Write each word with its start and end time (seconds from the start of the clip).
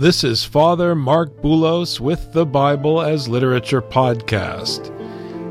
this 0.00 0.24
is 0.24 0.42
Father 0.42 0.94
Marc 0.94 1.42
Boulos 1.42 2.00
with 2.00 2.32
the 2.32 2.46
Bible 2.46 3.02
as 3.02 3.28
Literature 3.28 3.82
podcast. 3.82 4.88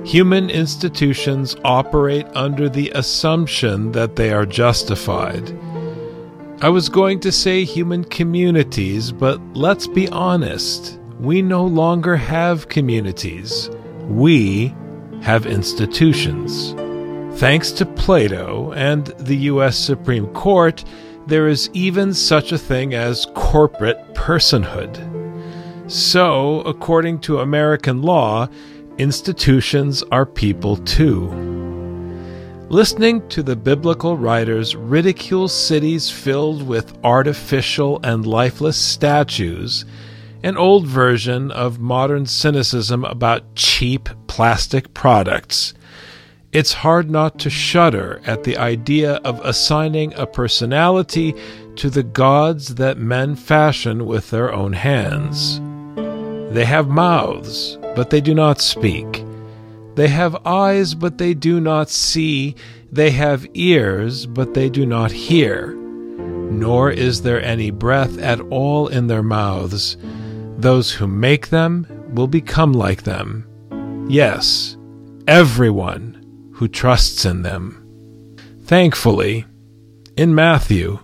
Human 0.08 0.50
institutions 0.50 1.56
operate 1.64 2.26
under 2.34 2.68
the 2.68 2.90
assumption 2.96 3.92
that 3.92 4.16
they 4.16 4.34
are 4.34 4.48
justified. 4.48 5.56
I 6.64 6.70
was 6.70 6.90
going 6.90 7.20
to 7.20 7.32
say 7.32 7.64
human 7.64 8.04
communities, 8.04 9.12
but 9.12 9.40
let's 9.56 9.86
be 9.86 10.10
honest. 10.10 11.00
We 11.20 11.44
no 11.44 11.64
longer 11.64 12.16
have 12.16 12.70
communities. 12.70 13.70
We 14.08 14.74
have 15.22 15.46
institutions. 15.46 16.74
Thanks 17.40 17.72
to 17.74 17.86
Plato 17.86 18.72
and 18.72 19.06
the 19.20 19.38
U.S. 19.54 19.78
Supreme 19.78 20.26
Court, 20.34 20.84
there 21.30 21.48
is 21.48 21.70
even 21.74 22.14
such 22.14 22.52
a 22.52 22.58
thing 22.58 22.96
as 22.96 23.28
corporate 23.36 24.16
personhood. 24.16 24.98
So, 25.90 26.62
according 26.62 27.20
to 27.22 27.40
American 27.40 28.02
law, 28.02 28.48
institutions 28.98 30.04
are 30.12 30.26
people 30.26 30.76
too. 30.78 31.30
Listening 32.70 33.28
to 33.30 33.42
the 33.42 33.56
biblical 33.56 34.18
writers 34.18 34.76
ridicule 34.76 35.48
cities 35.48 36.10
filled 36.10 36.68
with 36.68 36.98
artificial 37.04 38.00
and 38.04 38.26
lifeless 38.26 38.78
statues, 38.78 39.86
an 40.44 40.58
old 40.58 40.86
version 40.86 41.52
of 41.52 41.80
modern 41.80 42.26
cynicism 42.26 43.06
about 43.06 43.56
cheap 43.56 44.10
plastic 44.28 44.94
products, 44.94 45.74
it's 46.52 46.74
hard 46.74 47.12
not 47.12 47.38
to 47.40 47.50
shudder 47.50 48.22
at 48.26 48.44
the 48.44 48.58
idea 48.58 49.16
of 49.18 49.40
assigning 49.46 50.14
a 50.16 50.26
personality 50.26 51.36
to 51.76 51.90
the 51.90 52.04
gods 52.04 52.76
that 52.76 52.98
men 52.98 53.36
fashion 53.36 54.06
with 54.06 54.32
their 54.32 54.52
own 54.52 54.74
hands. 54.74 55.62
They 56.54 56.66
have 56.66 56.88
mouths, 56.88 57.78
but 57.96 58.10
they 58.10 58.20
do 58.20 58.34
not 58.34 58.62
speak. 58.62 59.24
They 59.94 60.08
have 60.08 60.46
eyes, 60.46 60.96
but 60.96 61.20
they 61.20 61.36
do 61.36 61.60
not 61.60 61.90
see. 61.90 62.56
They 62.92 63.12
have 63.12 63.46
ears, 63.54 64.26
but 64.26 64.56
they 64.56 64.70
do 64.70 64.86
not 64.86 65.12
hear. 65.12 65.76
Nor 65.76 66.90
is 66.90 67.22
there 67.22 67.44
any 67.44 67.70
breath 67.70 68.18
at 68.18 68.42
all 68.42 68.88
in 68.88 69.06
their 69.06 69.22
mouths. 69.22 69.98
Those 70.58 70.92
who 70.92 71.06
make 71.06 71.50
them 71.50 71.86
will 72.16 72.28
become 72.28 72.74
like 72.74 73.04
them. 73.04 73.46
Yes, 74.10 74.76
everyone 75.28 76.19
who 76.60 76.68
trusts 76.68 77.24
in 77.24 77.42
them. 77.42 78.36
Thankfully, 78.66 79.46
in 80.18 80.36
Matthew, 80.36 81.00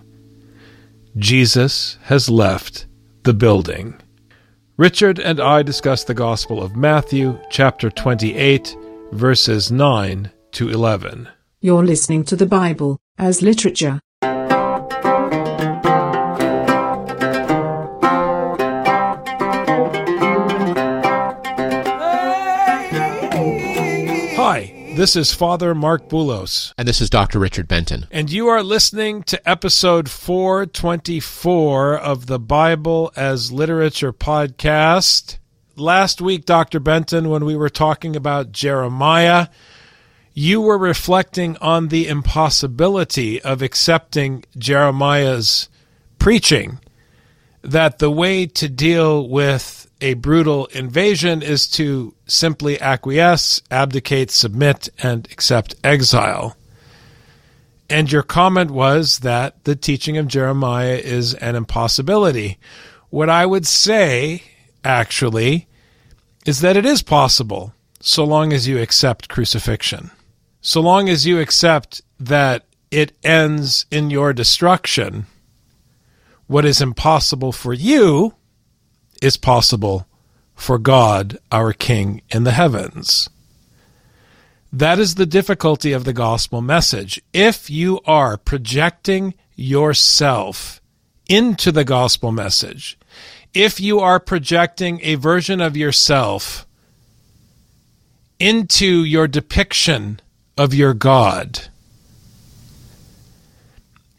Jesus 1.16 1.96
has 2.02 2.28
left 2.28 2.86
the 3.22 3.32
building. 3.32 3.98
Richard 4.76 5.18
and 5.18 5.40
I 5.40 5.62
discuss 5.62 6.04
the 6.04 6.12
Gospel 6.12 6.62
of 6.62 6.76
Matthew, 6.76 7.40
chapter 7.48 7.88
28, 7.88 8.76
verses 9.12 9.72
9 9.72 10.30
to 10.52 10.68
11. 10.68 11.26
You're 11.62 11.86
listening 11.86 12.24
to 12.24 12.36
the 12.36 12.44
Bible 12.44 12.98
as 13.16 13.40
literature. 13.40 14.00
This 25.06 25.14
is 25.14 25.32
Father 25.32 25.72
Marc 25.72 26.08
Boulos. 26.08 26.72
And 26.76 26.88
this 26.88 27.00
is 27.00 27.08
Dr. 27.08 27.38
Richard 27.38 27.68
Benton. 27.68 28.08
And 28.10 28.28
you 28.28 28.48
are 28.48 28.60
listening 28.60 29.22
to 29.22 29.48
episode 29.48 30.10
424 30.10 31.96
of 31.96 32.26
the 32.26 32.40
Bible 32.40 33.12
as 33.14 33.52
Literature 33.52 34.12
podcast. 34.12 35.38
Last 35.76 36.20
week, 36.20 36.44
Dr. 36.44 36.80
Benton, 36.80 37.28
when 37.28 37.44
we 37.44 37.54
were 37.54 37.68
talking 37.68 38.16
about 38.16 38.50
Jeremiah, 38.50 39.46
you 40.34 40.60
were 40.60 40.76
reflecting 40.76 41.56
on 41.58 41.86
the 41.86 42.08
impossibility 42.08 43.40
of 43.40 43.62
accepting 43.62 44.44
Jeremiah's 44.58 45.68
preaching, 46.18 46.80
that 47.62 47.98
the 47.98 48.10
way 48.10 48.46
to 48.46 48.68
deal 48.68 49.28
with 49.28 49.90
a 50.00 50.14
brutal 50.14 50.66
invasion 50.66 51.42
is 51.42 51.66
to 51.66 52.14
simply 52.26 52.80
acquiesce, 52.80 53.62
abdicate, 53.70 54.30
submit, 54.30 54.88
and 55.02 55.26
accept 55.30 55.74
exile. 55.82 56.56
And 57.88 58.10
your 58.10 58.22
comment 58.22 58.70
was 58.70 59.20
that 59.20 59.64
the 59.64 59.76
teaching 59.76 60.16
of 60.16 60.26
Jeremiah 60.26 60.96
is 60.96 61.34
an 61.34 61.54
impossibility. 61.54 62.58
What 63.10 63.30
I 63.30 63.46
would 63.46 63.66
say, 63.66 64.42
actually, 64.84 65.68
is 66.44 66.60
that 66.60 66.76
it 66.76 66.84
is 66.84 67.02
possible 67.02 67.72
so 68.00 68.24
long 68.24 68.52
as 68.52 68.68
you 68.68 68.78
accept 68.78 69.28
crucifixion. 69.28 70.10
So 70.60 70.80
long 70.80 71.08
as 71.08 71.26
you 71.26 71.40
accept 71.40 72.02
that 72.18 72.66
it 72.90 73.12
ends 73.22 73.86
in 73.90 74.10
your 74.10 74.32
destruction, 74.32 75.26
what 76.46 76.64
is 76.64 76.80
impossible 76.80 77.52
for 77.52 77.72
you 77.72 78.34
is 79.20 79.36
possible 79.36 80.06
for 80.54 80.78
God, 80.78 81.38
our 81.52 81.72
King 81.72 82.22
in 82.30 82.44
the 82.44 82.52
heavens. 82.52 83.28
That 84.72 84.98
is 84.98 85.14
the 85.14 85.26
difficulty 85.26 85.92
of 85.92 86.04
the 86.04 86.12
gospel 86.12 86.60
message. 86.60 87.20
If 87.32 87.70
you 87.70 88.00
are 88.06 88.36
projecting 88.36 89.34
yourself 89.54 90.80
into 91.28 91.72
the 91.72 91.84
gospel 91.84 92.32
message, 92.32 92.98
if 93.54 93.80
you 93.80 94.00
are 94.00 94.20
projecting 94.20 95.00
a 95.02 95.14
version 95.14 95.60
of 95.60 95.76
yourself 95.76 96.66
into 98.38 99.02
your 99.02 99.26
depiction 99.26 100.20
of 100.58 100.74
your 100.74 100.92
God, 100.92 101.68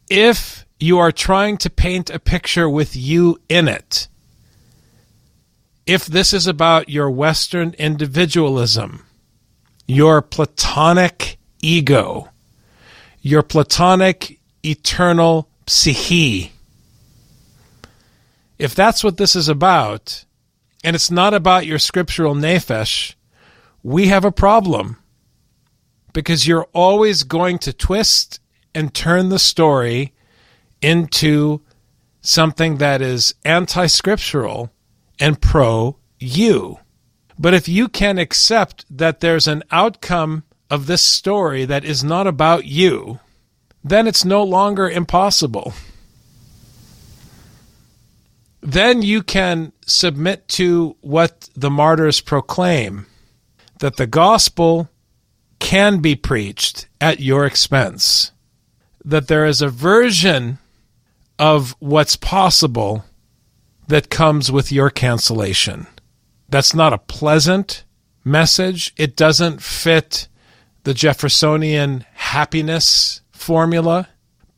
if 0.09 0.65
you 0.79 0.99
are 0.99 1.11
trying 1.11 1.57
to 1.57 1.69
paint 1.69 2.09
a 2.09 2.19
picture 2.19 2.69
with 2.69 2.95
you 2.95 3.39
in 3.49 3.67
it, 3.67 4.07
if 5.85 6.05
this 6.05 6.33
is 6.33 6.47
about 6.47 6.89
your 6.89 7.09
Western 7.09 7.73
individualism, 7.79 9.05
your 9.87 10.21
Platonic 10.21 11.37
ego, 11.61 12.29
your 13.21 13.41
Platonic 13.41 14.39
eternal 14.63 15.49
psyche, 15.65 16.51
if 18.59 18.75
that's 18.75 19.03
what 19.03 19.17
this 19.17 19.35
is 19.35 19.47
about, 19.47 20.25
and 20.83 20.95
it's 20.95 21.11
not 21.11 21.33
about 21.33 21.65
your 21.65 21.79
scriptural 21.79 22.35
nephesh, 22.35 23.15
we 23.83 24.07
have 24.07 24.25
a 24.25 24.31
problem. 24.31 24.97
Because 26.13 26.47
you're 26.47 26.67
always 26.73 27.23
going 27.23 27.59
to 27.59 27.73
twist 27.73 28.39
and 28.73 28.93
turn 28.93 29.29
the 29.29 29.39
story 29.39 30.13
into 30.81 31.61
something 32.21 32.77
that 32.77 33.01
is 33.01 33.33
anti 33.45 33.85
scriptural 33.87 34.71
and 35.19 35.41
pro 35.41 35.97
you. 36.19 36.79
But 37.39 37.53
if 37.53 37.67
you 37.67 37.87
can 37.87 38.17
accept 38.17 38.85
that 38.89 39.19
there's 39.19 39.47
an 39.47 39.63
outcome 39.71 40.43
of 40.69 40.87
this 40.87 41.01
story 41.01 41.65
that 41.65 41.85
is 41.85 42.03
not 42.03 42.27
about 42.27 42.65
you, 42.65 43.19
then 43.83 44.07
it's 44.07 44.25
no 44.25 44.43
longer 44.43 44.89
impossible. 44.89 45.73
Then 48.61 49.01
you 49.01 49.23
can 49.23 49.71
submit 49.85 50.47
to 50.49 50.97
what 51.01 51.49
the 51.55 51.69
martyrs 51.69 52.19
proclaim 52.19 53.05
that 53.79 53.97
the 53.97 54.07
gospel 54.07 54.89
can 55.59 55.99
be 55.99 56.15
preached 56.15 56.87
at 56.99 57.19
your 57.19 57.45
expense, 57.45 58.31
that 59.05 59.27
there 59.27 59.45
is 59.45 59.61
a 59.61 59.69
version 59.69 60.57
of 61.39 61.75
what's 61.79 62.15
possible 62.15 63.05
that 63.87 64.09
comes 64.09 64.51
with 64.51 64.71
your 64.71 64.89
cancellation. 64.89 65.87
That's 66.49 66.73
not 66.73 66.93
a 66.93 66.97
pleasant 66.97 67.83
message. 68.23 68.93
It 68.97 69.15
doesn't 69.15 69.61
fit 69.61 70.27
the 70.83 70.93
Jeffersonian 70.93 72.05
happiness 72.13 73.21
formula, 73.31 74.07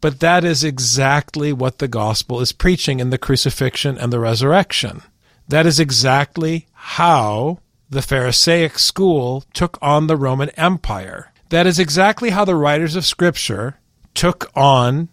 But 0.01 0.19
that 0.21 0.45
is 0.45 0.63
exactly 0.63 1.51
what 1.51 1.79
the 1.79 1.87
gospel 1.87 2.39
is 2.39 2.51
preaching 2.51 2.99
in 2.99 3.09
the 3.09 3.17
crucifixion 3.17 3.97
and 3.97 4.13
the 4.13 4.19
resurrection. 4.19 5.01
That 5.47 5.65
is 5.65 5.79
exactly 5.79 6.67
how 6.71 7.59
the 7.89 8.01
Pharisaic 8.01 8.79
school 8.79 9.43
took 9.53 9.77
on 9.81 10.07
the 10.07 10.15
Roman 10.15 10.49
Empire. 10.51 11.31
That 11.49 11.67
is 11.67 11.79
exactly 11.79 12.29
how 12.29 12.45
the 12.45 12.55
writers 12.55 12.95
of 12.95 13.05
Scripture 13.05 13.79
took 14.13 14.49
on 14.55 15.09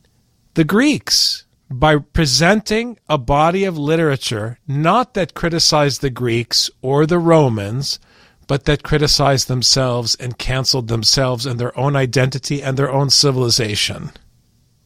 the 0.55 0.65
Greeks 0.65 1.46
by 1.71 1.99
presenting 1.99 2.99
a 3.09 3.19
body 3.19 3.65
of 3.65 3.77
literature 3.77 4.59
not 4.69 5.15
that 5.15 5.35
criticized 5.35 6.01
the 6.01 6.11
Greeks 6.11 6.71
or 6.81 7.07
the 7.07 7.19
Romans, 7.19 7.99
but 8.47 8.65
that 8.65 8.85
criticized 8.85 9.49
themselves 9.49 10.15
and 10.15 10.39
canceled 10.39 10.89
themselves 10.89 11.47
and 11.47 11.59
their 11.59 11.77
own 11.79 11.97
identity 11.97 12.63
and 12.63 12.77
their 12.77 12.91
own 12.91 13.11
civilization. 13.11 14.13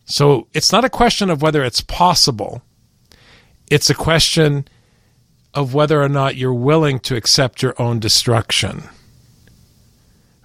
So 0.06 0.48
it's 0.54 0.72
not 0.72 0.84
a 0.84 0.90
question 0.90 1.30
of 1.30 1.42
whether 1.42 1.62
it's 1.62 1.82
possible, 1.82 2.62
it's 3.70 3.90
a 3.90 3.94
question 3.94 4.66
of 5.54 5.74
whether 5.74 6.00
or 6.00 6.08
not 6.08 6.36
you're 6.36 6.54
willing 6.54 6.98
to 7.00 7.16
accept 7.16 7.62
your 7.62 7.80
own 7.80 8.00
destruction. 8.00 8.84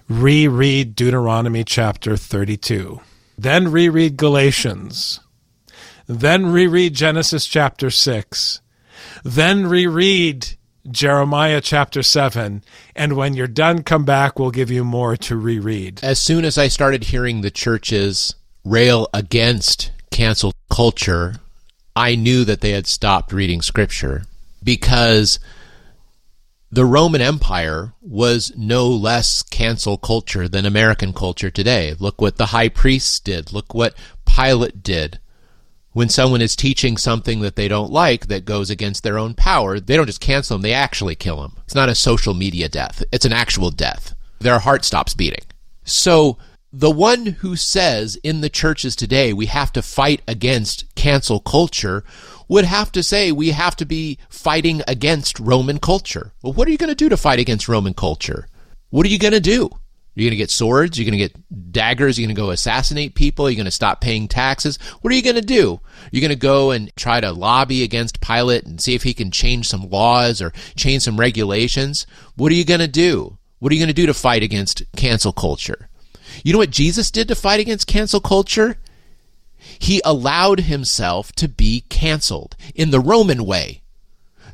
Reread 0.08 0.94
Deuteronomy 0.94 1.64
chapter 1.64 2.16
32. 2.16 3.00
Then 3.38 3.72
reread 3.72 4.16
Galatians. 4.16 5.20
Then 6.06 6.46
reread 6.46 6.94
Genesis 6.94 7.46
chapter 7.46 7.90
6. 7.90 8.60
Then 9.24 9.66
reread 9.66 10.56
Jeremiah 10.90 11.60
chapter 11.60 12.02
7. 12.02 12.62
And 12.94 13.16
when 13.16 13.34
you're 13.34 13.46
done, 13.46 13.82
come 13.82 14.04
back. 14.04 14.38
We'll 14.38 14.50
give 14.50 14.70
you 14.70 14.84
more 14.84 15.16
to 15.16 15.36
reread. 15.36 16.00
As 16.02 16.18
soon 16.18 16.44
as 16.44 16.58
I 16.58 16.68
started 16.68 17.04
hearing 17.04 17.40
the 17.40 17.50
churches 17.50 18.34
rail 18.64 19.08
against 19.12 19.92
cancel 20.10 20.52
culture, 20.70 21.36
I 21.94 22.14
knew 22.14 22.44
that 22.44 22.60
they 22.60 22.70
had 22.70 22.86
stopped 22.86 23.32
reading 23.32 23.62
scripture 23.62 24.24
because 24.62 25.38
the 26.70 26.84
Roman 26.84 27.20
Empire 27.20 27.94
was 28.02 28.52
no 28.56 28.88
less 28.88 29.42
cancel 29.42 29.96
culture 29.96 30.48
than 30.48 30.66
American 30.66 31.12
culture 31.12 31.50
today. 31.50 31.94
Look 31.98 32.20
what 32.20 32.36
the 32.36 32.46
high 32.46 32.68
priests 32.68 33.20
did. 33.20 33.52
Look 33.52 33.72
what 33.72 33.94
Pilate 34.26 34.82
did. 34.82 35.20
When 35.96 36.10
someone 36.10 36.42
is 36.42 36.54
teaching 36.56 36.98
something 36.98 37.40
that 37.40 37.56
they 37.56 37.68
don't 37.68 37.90
like 37.90 38.26
that 38.26 38.44
goes 38.44 38.68
against 38.68 39.02
their 39.02 39.18
own 39.18 39.32
power, 39.32 39.80
they 39.80 39.96
don't 39.96 40.04
just 40.04 40.20
cancel 40.20 40.54
them, 40.54 40.60
they 40.60 40.74
actually 40.74 41.14
kill 41.14 41.40
them. 41.40 41.56
It's 41.64 41.74
not 41.74 41.88
a 41.88 41.94
social 41.94 42.34
media 42.34 42.68
death, 42.68 43.02
it's 43.12 43.24
an 43.24 43.32
actual 43.32 43.70
death. 43.70 44.14
Their 44.38 44.58
heart 44.58 44.84
stops 44.84 45.14
beating. 45.14 45.44
So, 45.84 46.36
the 46.70 46.90
one 46.90 47.24
who 47.24 47.56
says 47.56 48.16
in 48.16 48.42
the 48.42 48.50
churches 48.50 48.94
today 48.94 49.32
we 49.32 49.46
have 49.46 49.72
to 49.72 49.80
fight 49.80 50.20
against 50.28 50.84
cancel 50.96 51.40
culture 51.40 52.04
would 52.46 52.66
have 52.66 52.92
to 52.92 53.02
say 53.02 53.32
we 53.32 53.52
have 53.52 53.74
to 53.76 53.86
be 53.86 54.18
fighting 54.28 54.82
against 54.86 55.40
Roman 55.40 55.78
culture. 55.78 56.34
Well, 56.42 56.52
what 56.52 56.68
are 56.68 56.72
you 56.72 56.76
going 56.76 56.90
to 56.90 56.94
do 56.94 57.08
to 57.08 57.16
fight 57.16 57.38
against 57.38 57.70
Roman 57.70 57.94
culture? 57.94 58.48
What 58.90 59.06
are 59.06 59.08
you 59.08 59.18
going 59.18 59.32
to 59.32 59.40
do? 59.40 59.70
Are 60.16 60.20
going 60.20 60.30
to 60.30 60.36
get 60.36 60.50
swords? 60.50 60.98
You're 60.98 61.04
going 61.04 61.18
to 61.18 61.28
get 61.28 61.72
daggers? 61.72 62.18
You're 62.18 62.26
going 62.26 62.34
to 62.34 62.40
go 62.40 62.50
assassinate 62.50 63.14
people? 63.14 63.50
You're 63.50 63.56
going 63.56 63.66
to 63.66 63.70
stop 63.70 64.00
paying 64.00 64.28
taxes? 64.28 64.78
What 65.02 65.12
are 65.12 65.16
you 65.16 65.22
going 65.22 65.36
to 65.36 65.42
do? 65.42 65.80
You're 66.10 66.22
going 66.22 66.30
to 66.30 66.36
go 66.36 66.70
and 66.70 66.94
try 66.96 67.20
to 67.20 67.32
lobby 67.32 67.82
against 67.82 68.22
Pilate 68.22 68.64
and 68.64 68.80
see 68.80 68.94
if 68.94 69.02
he 69.02 69.12
can 69.12 69.30
change 69.30 69.68
some 69.68 69.90
laws 69.90 70.40
or 70.40 70.52
change 70.74 71.02
some 71.02 71.20
regulations? 71.20 72.06
What 72.36 72.50
are 72.50 72.54
you 72.54 72.64
going 72.64 72.80
to 72.80 72.88
do? 72.88 73.36
What 73.58 73.72
are 73.72 73.74
you 73.74 73.80
going 73.80 73.88
to 73.88 73.94
do 73.94 74.06
to 74.06 74.14
fight 74.14 74.42
against 74.42 74.84
cancel 74.96 75.32
culture? 75.32 75.90
You 76.42 76.52
know 76.52 76.58
what 76.58 76.70
Jesus 76.70 77.10
did 77.10 77.28
to 77.28 77.34
fight 77.34 77.60
against 77.60 77.86
cancel 77.86 78.20
culture? 78.20 78.78
he 79.78 80.00
allowed 80.04 80.60
himself 80.60 81.32
to 81.32 81.48
be 81.48 81.84
canceled 81.88 82.56
in 82.74 82.90
the 82.90 83.00
Roman 83.00 83.44
way, 83.44 83.82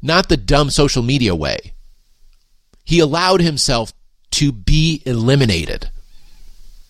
not 0.01 0.29
the 0.29 0.37
dumb 0.37 0.71
social 0.71 1.03
media 1.03 1.35
way. 1.35 1.75
He 2.85 2.99
allowed 2.99 3.41
himself 3.41 3.93
to 4.33 4.53
be 4.53 5.03
eliminated. 5.07 5.91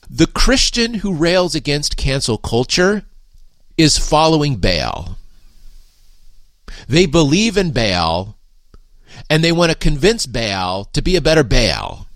The 0.08 0.26
Christian 0.26 0.94
who 0.94 1.14
rails 1.14 1.54
against 1.54 1.96
cancel 1.96 2.38
culture 2.38 3.04
is 3.78 3.96
following 3.96 4.56
Baal. 4.56 5.16
They 6.88 7.06
believe 7.06 7.56
in 7.56 7.72
Baal 7.72 8.36
and 9.30 9.42
they 9.42 9.52
want 9.52 9.70
to 9.70 9.78
convince 9.78 10.26
Baal 10.26 10.86
to 10.86 11.02
be 11.02 11.16
a 11.16 11.20
better 11.20 11.44
Baal. 11.44 12.06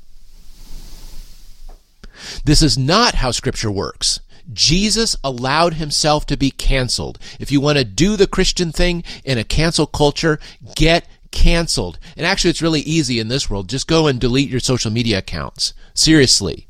This 2.44 2.62
is 2.62 2.76
not 2.76 3.16
how 3.16 3.30
Scripture 3.30 3.70
works. 3.70 4.20
Jesus 4.52 5.16
allowed 5.24 5.74
himself 5.74 6.26
to 6.26 6.36
be 6.36 6.50
canceled. 6.50 7.18
If 7.40 7.50
you 7.50 7.60
want 7.60 7.78
to 7.78 7.84
do 7.84 8.16
the 8.16 8.26
Christian 8.26 8.72
thing 8.72 9.02
in 9.24 9.38
a 9.38 9.44
cancel 9.44 9.86
culture, 9.86 10.38
get 10.76 11.06
canceled. 11.36 11.98
And 12.16 12.24
actually, 12.24 12.50
it's 12.50 12.62
really 12.62 12.80
easy 12.80 13.20
in 13.20 13.28
this 13.28 13.50
world. 13.50 13.68
Just 13.68 13.86
go 13.86 14.06
and 14.06 14.18
delete 14.18 14.48
your 14.48 14.58
social 14.58 14.90
media 14.90 15.18
accounts. 15.18 15.74
Seriously. 15.92 16.66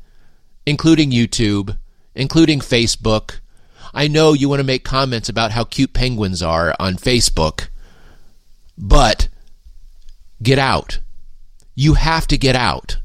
Including 0.65 1.11
YouTube, 1.11 1.77
including 2.13 2.59
Facebook. 2.59 3.39
I 3.93 4.09
know 4.09 4.33
you 4.33 4.49
want 4.49 4.59
to 4.59 4.65
make 4.65 4.83
comments 4.83 5.29
about 5.29 5.51
how 5.51 5.63
cute 5.63 5.93
penguins 5.93 6.43
are 6.43 6.75
on 6.79 6.97
Facebook, 6.97 7.69
but 8.77 9.29
get 10.43 10.59
out. 10.59 10.99
You 11.73 11.93
have 11.93 12.27
to 12.27 12.37
get 12.37 12.55
out. 12.55 12.97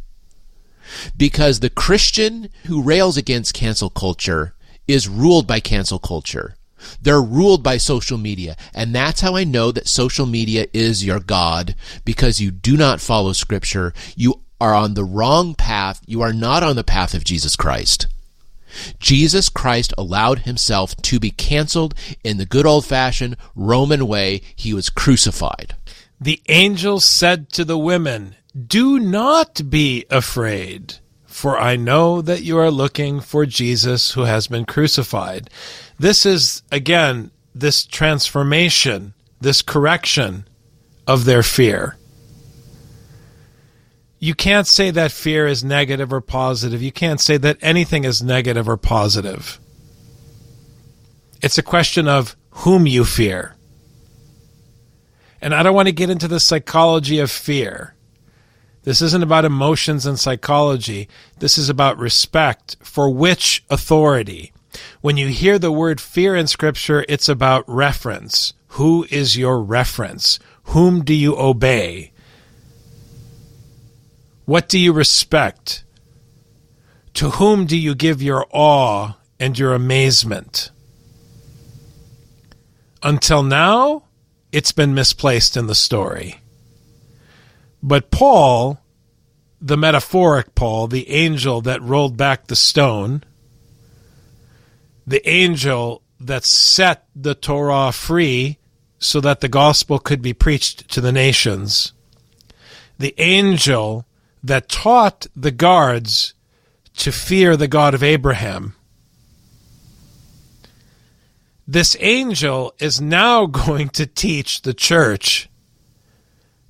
Because 1.16 1.60
the 1.60 1.70
Christian 1.70 2.48
who 2.66 2.82
rails 2.82 3.16
against 3.16 3.54
cancel 3.54 3.88
culture 3.88 4.54
is 4.88 5.08
ruled 5.08 5.46
by 5.46 5.60
cancel 5.60 6.00
culture. 6.00 6.56
They're 7.00 7.22
ruled 7.22 7.62
by 7.62 7.76
social 7.76 8.18
media. 8.18 8.56
And 8.74 8.94
that's 8.94 9.20
how 9.20 9.36
I 9.36 9.44
know 9.44 9.72
that 9.72 9.88
social 9.88 10.26
media 10.26 10.66
is 10.72 11.04
your 11.04 11.20
God 11.20 11.74
because 12.04 12.40
you 12.40 12.50
do 12.50 12.76
not 12.76 13.00
follow 13.00 13.32
scripture. 13.32 13.92
You 14.16 14.40
are 14.60 14.74
on 14.74 14.94
the 14.94 15.04
wrong 15.04 15.54
path. 15.54 16.00
You 16.06 16.22
are 16.22 16.32
not 16.32 16.62
on 16.62 16.76
the 16.76 16.84
path 16.84 17.14
of 17.14 17.24
Jesus 17.24 17.56
Christ. 17.56 18.06
Jesus 18.98 19.48
Christ 19.48 19.92
allowed 19.98 20.40
himself 20.40 20.96
to 21.02 21.20
be 21.20 21.30
canceled 21.30 21.94
in 22.24 22.38
the 22.38 22.46
good 22.46 22.66
old 22.66 22.86
fashioned 22.86 23.36
Roman 23.54 24.06
way. 24.06 24.40
He 24.56 24.72
was 24.72 24.88
crucified. 24.88 25.74
The 26.20 26.40
angel 26.48 27.00
said 27.00 27.50
to 27.50 27.64
the 27.64 27.76
women, 27.76 28.36
Do 28.54 28.98
not 28.98 29.68
be 29.68 30.06
afraid. 30.10 30.94
For 31.32 31.58
I 31.58 31.76
know 31.76 32.20
that 32.20 32.42
you 32.42 32.58
are 32.58 32.70
looking 32.70 33.18
for 33.18 33.46
Jesus 33.46 34.12
who 34.12 34.24
has 34.24 34.48
been 34.48 34.66
crucified. 34.66 35.48
This 35.98 36.26
is, 36.26 36.62
again, 36.70 37.30
this 37.54 37.86
transformation, 37.86 39.14
this 39.40 39.62
correction 39.62 40.46
of 41.06 41.24
their 41.24 41.42
fear. 41.42 41.96
You 44.18 44.34
can't 44.34 44.66
say 44.66 44.90
that 44.90 45.10
fear 45.10 45.46
is 45.46 45.64
negative 45.64 46.12
or 46.12 46.20
positive. 46.20 46.82
You 46.82 46.92
can't 46.92 47.20
say 47.20 47.38
that 47.38 47.56
anything 47.62 48.04
is 48.04 48.22
negative 48.22 48.68
or 48.68 48.76
positive. 48.76 49.58
It's 51.40 51.56
a 51.56 51.62
question 51.62 52.06
of 52.06 52.36
whom 52.50 52.86
you 52.86 53.06
fear. 53.06 53.56
And 55.40 55.54
I 55.54 55.62
don't 55.62 55.74
want 55.74 55.88
to 55.88 55.92
get 55.92 56.10
into 56.10 56.28
the 56.28 56.38
psychology 56.38 57.18
of 57.20 57.30
fear. 57.30 57.94
This 58.84 59.00
isn't 59.00 59.22
about 59.22 59.44
emotions 59.44 60.06
and 60.06 60.18
psychology. 60.18 61.08
This 61.38 61.56
is 61.56 61.68
about 61.68 61.98
respect 61.98 62.76
for 62.82 63.08
which 63.08 63.64
authority. 63.70 64.52
When 65.00 65.16
you 65.16 65.28
hear 65.28 65.58
the 65.58 65.70
word 65.72 66.00
fear 66.00 66.34
in 66.34 66.46
Scripture, 66.46 67.04
it's 67.08 67.28
about 67.28 67.64
reference. 67.68 68.54
Who 68.68 69.06
is 69.10 69.36
your 69.36 69.62
reference? 69.62 70.38
Whom 70.64 71.04
do 71.04 71.14
you 71.14 71.36
obey? 71.38 72.12
What 74.46 74.68
do 74.68 74.78
you 74.78 74.92
respect? 74.92 75.84
To 77.14 77.30
whom 77.30 77.66
do 77.66 77.76
you 77.76 77.94
give 77.94 78.22
your 78.22 78.46
awe 78.50 79.12
and 79.38 79.58
your 79.58 79.74
amazement? 79.74 80.70
Until 83.02 83.42
now, 83.42 84.04
it's 84.50 84.72
been 84.72 84.94
misplaced 84.94 85.56
in 85.56 85.66
the 85.66 85.74
story. 85.74 86.41
But 87.82 88.10
Paul, 88.10 88.78
the 89.60 89.76
metaphoric 89.76 90.54
Paul, 90.54 90.86
the 90.86 91.08
angel 91.10 91.60
that 91.62 91.82
rolled 91.82 92.16
back 92.16 92.46
the 92.46 92.56
stone, 92.56 93.24
the 95.06 95.26
angel 95.28 96.02
that 96.20 96.44
set 96.44 97.06
the 97.16 97.34
Torah 97.34 97.90
free 97.90 98.58
so 98.98 99.20
that 99.20 99.40
the 99.40 99.48
gospel 99.48 99.98
could 99.98 100.22
be 100.22 100.32
preached 100.32 100.88
to 100.90 101.00
the 101.00 101.10
nations, 101.10 101.92
the 102.98 103.14
angel 103.18 104.06
that 104.44 104.68
taught 104.68 105.26
the 105.34 105.50
guards 105.50 106.34
to 106.96 107.10
fear 107.10 107.56
the 107.56 107.68
God 107.68 107.94
of 107.94 108.02
Abraham. 108.02 108.76
This 111.66 111.96
angel 112.00 112.74
is 112.78 113.00
now 113.00 113.46
going 113.66 113.88
to 113.90 114.06
teach 114.06 114.62
the 114.62 114.74
church 114.74 115.48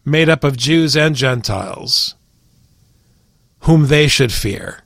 made 0.05 0.29
up 0.29 0.45
of 0.45 0.57
Jews 0.57 0.97
and 0.97 1.15
Gentiles, 1.15 2.15
whom 3.61 3.87
they 3.87 4.09
should 4.09 4.33
fear. 4.33 4.81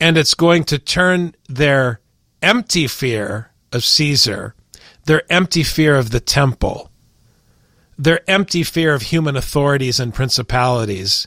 And 0.00 0.16
it's 0.16 0.34
going 0.34 0.64
to 0.64 0.78
turn 0.78 1.34
their 1.48 2.00
empty 2.42 2.86
fear 2.86 3.52
of 3.72 3.84
Caesar, 3.84 4.54
their 5.04 5.22
empty 5.30 5.62
fear 5.62 5.96
of 5.96 6.10
the 6.10 6.20
temple, 6.20 6.90
their 7.98 8.28
empty 8.28 8.62
fear 8.62 8.94
of 8.94 9.02
human 9.02 9.36
authorities 9.36 10.00
and 10.00 10.12
principalities 10.12 11.26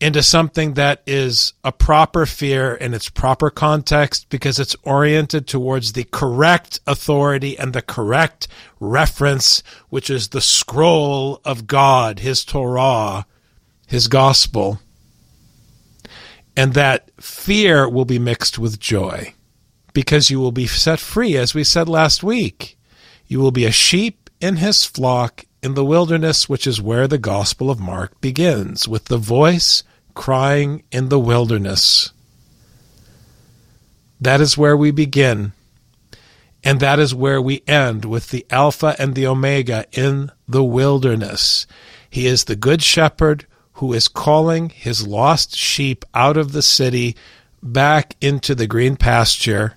into 0.00 0.22
something 0.22 0.74
that 0.74 1.02
is 1.06 1.52
a 1.62 1.72
proper 1.72 2.26
fear 2.26 2.74
in 2.74 2.94
its 2.94 3.08
proper 3.08 3.48
context 3.50 4.28
because 4.28 4.58
it's 4.58 4.76
oriented 4.82 5.46
towards 5.46 5.92
the 5.92 6.04
correct 6.04 6.80
authority 6.86 7.58
and 7.58 7.72
the 7.72 7.82
correct 7.82 8.48
reference, 8.80 9.62
which 9.88 10.10
is 10.10 10.28
the 10.28 10.40
scroll 10.40 11.40
of 11.44 11.66
God, 11.66 12.18
His 12.18 12.44
Torah, 12.44 13.26
His 13.86 14.08
gospel. 14.08 14.80
And 16.56 16.74
that 16.74 17.10
fear 17.20 17.88
will 17.88 18.04
be 18.04 18.18
mixed 18.18 18.58
with 18.58 18.78
joy 18.78 19.34
because 19.92 20.30
you 20.30 20.38
will 20.38 20.52
be 20.52 20.66
set 20.66 21.00
free, 21.00 21.36
as 21.36 21.54
we 21.54 21.64
said 21.64 21.88
last 21.88 22.22
week. 22.22 22.76
You 23.26 23.40
will 23.40 23.52
be 23.52 23.64
a 23.64 23.72
sheep 23.72 24.28
in 24.40 24.56
His 24.56 24.84
flock 24.84 25.44
in 25.64 25.72
the 25.72 25.84
wilderness, 25.84 26.46
which 26.46 26.66
is 26.66 26.82
where 26.82 27.08
the 27.08 27.16
Gospel 27.16 27.70
of 27.70 27.80
Mark 27.80 28.20
begins, 28.20 28.86
with 28.86 29.06
the 29.06 29.16
voice 29.16 29.82
crying 30.12 30.82
in 30.92 31.08
the 31.08 31.18
wilderness. 31.18 32.12
That 34.20 34.42
is 34.42 34.58
where 34.58 34.76
we 34.76 34.90
begin. 34.90 35.52
And 36.62 36.80
that 36.80 36.98
is 36.98 37.14
where 37.14 37.40
we 37.40 37.62
end 37.66 38.04
with 38.04 38.28
the 38.28 38.44
Alpha 38.50 38.94
and 38.98 39.14
the 39.14 39.26
Omega 39.26 39.86
in 39.92 40.30
the 40.46 40.62
wilderness. 40.62 41.66
He 42.10 42.26
is 42.26 42.44
the 42.44 42.56
Good 42.56 42.82
Shepherd 42.82 43.46
who 43.74 43.94
is 43.94 44.06
calling 44.06 44.68
his 44.68 45.06
lost 45.06 45.56
sheep 45.56 46.04
out 46.14 46.36
of 46.36 46.52
the 46.52 46.62
city 46.62 47.16
back 47.62 48.16
into 48.20 48.54
the 48.54 48.66
green 48.66 48.96
pasture 48.96 49.74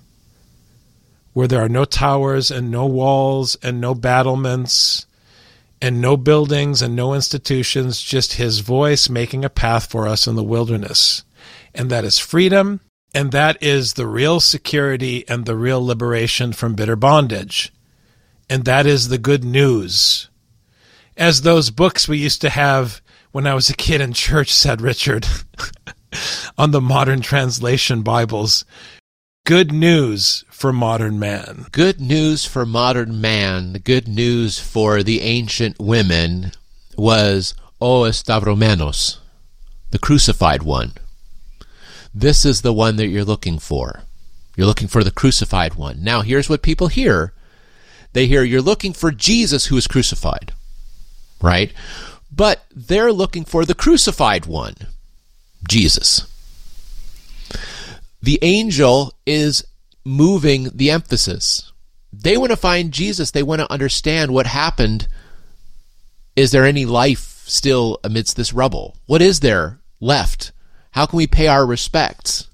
where 1.32 1.48
there 1.48 1.62
are 1.62 1.68
no 1.68 1.84
towers 1.84 2.50
and 2.50 2.70
no 2.70 2.84
walls 2.84 3.56
and 3.62 3.80
no 3.80 3.94
battlements 3.94 5.06
and 5.80 6.00
no 6.00 6.16
buildings 6.16 6.82
and 6.82 6.96
no 6.96 7.14
institutions, 7.14 8.02
just 8.02 8.34
his 8.34 8.60
voice 8.60 9.08
making 9.08 9.44
a 9.44 9.50
path 9.50 9.90
for 9.90 10.08
us 10.08 10.26
in 10.26 10.34
the 10.34 10.42
wilderness. 10.42 11.24
And 11.74 11.90
that 11.90 12.04
is 12.04 12.18
freedom, 12.18 12.80
and 13.14 13.32
that 13.32 13.62
is 13.62 13.94
the 13.94 14.06
real 14.06 14.40
security 14.40 15.24
and 15.28 15.46
the 15.46 15.56
real 15.56 15.84
liberation 15.84 16.52
from 16.52 16.74
bitter 16.74 16.96
bondage. 16.96 17.72
And 18.50 18.64
that 18.64 18.86
is 18.86 19.08
the 19.08 19.18
good 19.18 19.44
news. 19.44 20.28
As 21.16 21.42
those 21.42 21.70
books 21.70 22.08
we 22.08 22.18
used 22.18 22.40
to 22.42 22.50
have 22.50 23.00
when 23.32 23.46
I 23.46 23.54
was 23.54 23.68
a 23.68 23.76
kid 23.76 24.00
in 24.00 24.12
church 24.12 24.52
said, 24.52 24.80
Richard, 24.80 25.26
on 26.58 26.70
the 26.70 26.80
modern 26.80 27.20
translation 27.20 28.02
Bibles, 28.02 28.64
good 29.48 29.72
news 29.72 30.44
for 30.50 30.74
modern 30.74 31.18
man. 31.18 31.64
Good 31.72 32.02
news 32.02 32.44
for 32.44 32.66
modern 32.66 33.18
man, 33.18 33.72
the 33.72 33.78
good 33.78 34.06
news 34.06 34.58
for 34.58 35.02
the 35.02 35.22
ancient 35.22 35.78
women 35.78 36.52
was 36.98 37.54
O 37.80 38.02
Stavromenos, 38.02 39.16
the 39.90 39.98
crucified 39.98 40.64
one. 40.64 40.92
This 42.14 42.44
is 42.44 42.60
the 42.60 42.74
one 42.74 42.96
that 42.96 43.06
you're 43.06 43.24
looking 43.24 43.58
for. 43.58 44.02
You're 44.54 44.66
looking 44.66 44.86
for 44.86 45.02
the 45.02 45.10
crucified 45.10 45.76
one. 45.76 46.04
Now, 46.04 46.20
here's 46.20 46.50
what 46.50 46.60
people 46.60 46.88
hear 46.88 47.32
they 48.12 48.26
hear 48.26 48.42
you're 48.42 48.60
looking 48.60 48.92
for 48.92 49.10
Jesus 49.10 49.66
who 49.66 49.78
is 49.78 49.86
crucified, 49.86 50.52
right? 51.40 51.72
But 52.30 52.66
they're 52.76 53.12
looking 53.12 53.46
for 53.46 53.64
the 53.64 53.74
crucified 53.74 54.44
one, 54.44 54.74
Jesus 55.66 56.26
the 58.20 58.38
angel 58.42 59.14
is 59.26 59.64
moving 60.04 60.70
the 60.74 60.90
emphasis. 60.90 61.72
They 62.12 62.36
want 62.36 62.50
to 62.50 62.56
find 62.56 62.92
Jesus. 62.92 63.30
They 63.30 63.42
want 63.42 63.60
to 63.60 63.72
understand 63.72 64.32
what 64.32 64.46
happened. 64.46 65.06
Is 66.34 66.50
there 66.50 66.64
any 66.64 66.84
life 66.84 67.44
still 67.46 67.98
amidst 68.02 68.36
this 68.36 68.52
rubble? 68.52 68.96
What 69.06 69.22
is 69.22 69.40
there 69.40 69.80
left? 70.00 70.52
How 70.92 71.06
can 71.06 71.16
we 71.16 71.26
pay 71.26 71.46
our 71.46 71.66
respects? 71.66 72.48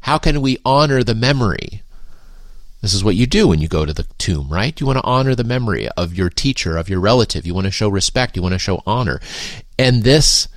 How 0.00 0.18
can 0.18 0.40
we 0.40 0.58
honor 0.64 1.02
the 1.02 1.14
memory? 1.14 1.82
This 2.80 2.94
is 2.94 3.02
what 3.02 3.16
you 3.16 3.26
do 3.26 3.48
when 3.48 3.60
you 3.60 3.68
go 3.68 3.84
to 3.84 3.92
the 3.92 4.06
tomb, 4.18 4.48
right? 4.48 4.78
You 4.78 4.86
want 4.86 4.98
to 4.98 5.04
honor 5.04 5.34
the 5.34 5.44
memory 5.44 5.88
of 5.96 6.14
your 6.14 6.30
teacher, 6.30 6.76
of 6.76 6.88
your 6.88 7.00
relative. 7.00 7.44
You 7.44 7.54
want 7.54 7.66
to 7.66 7.72
show 7.72 7.88
respect. 7.88 8.36
You 8.36 8.42
want 8.42 8.52
to 8.52 8.58
show 8.58 8.82
honor. 8.86 9.20
And 9.78 10.04
this 10.04 10.48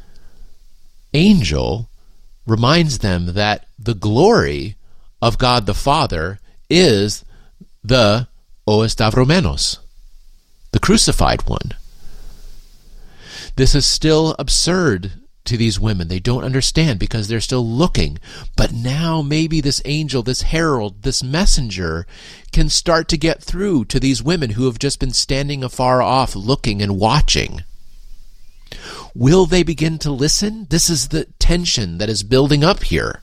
angel 1.14 1.90
reminds 2.46 3.00
them 3.00 3.34
that 3.34 3.66
the 3.78 3.94
glory 3.94 4.76
of 5.22 5.38
God 5.38 5.66
the 5.66 5.74
Father 5.74 6.40
is 6.70 7.24
the 7.84 8.28
O 8.68 8.80
Stavromenos, 8.80 9.78
the 10.72 10.80
crucified 10.80 11.48
one. 11.48 11.72
This 13.56 13.76
is 13.76 13.86
still 13.86 14.36
absurd 14.40 15.12
to 15.46 15.58
these 15.58 15.80
women. 15.80 16.08
They 16.08 16.20
don't 16.20 16.44
understand 16.44 17.00
because 17.00 17.28
they're 17.28 17.42
still 17.42 17.68
looking. 17.68 18.20
But 18.56 18.72
now 18.72 19.22
maybe 19.22 19.60
this 19.60 19.82
angel, 19.86 20.24
this 20.24 20.44
herald, 20.44 21.04
this 21.04 21.24
messenger 21.24 22.06
can 22.52 22.70
start 22.70 23.08
to 23.10 23.18
get 23.18 23.42
through 23.42 23.86
to 23.86 24.00
these 24.00 24.24
women 24.24 24.52
who 24.52 24.66
have 24.66 24.80
just 24.80 25.00
been 25.00 25.12
standing 25.12 25.64
afar 25.64 26.02
off 26.02 26.36
looking 26.36 26.82
and 26.82 27.00
watching. 27.00 27.64
Will 29.14 29.46
they 29.46 29.64
begin 29.64 29.98
to 30.00 30.12
listen? 30.12 30.68
This 30.70 30.90
is 30.90 31.10
the 31.10 31.26
tension 31.40 31.98
that 31.98 32.10
is 32.10 32.24
building 32.24 32.64
up 32.64 32.84
here. 32.84 33.22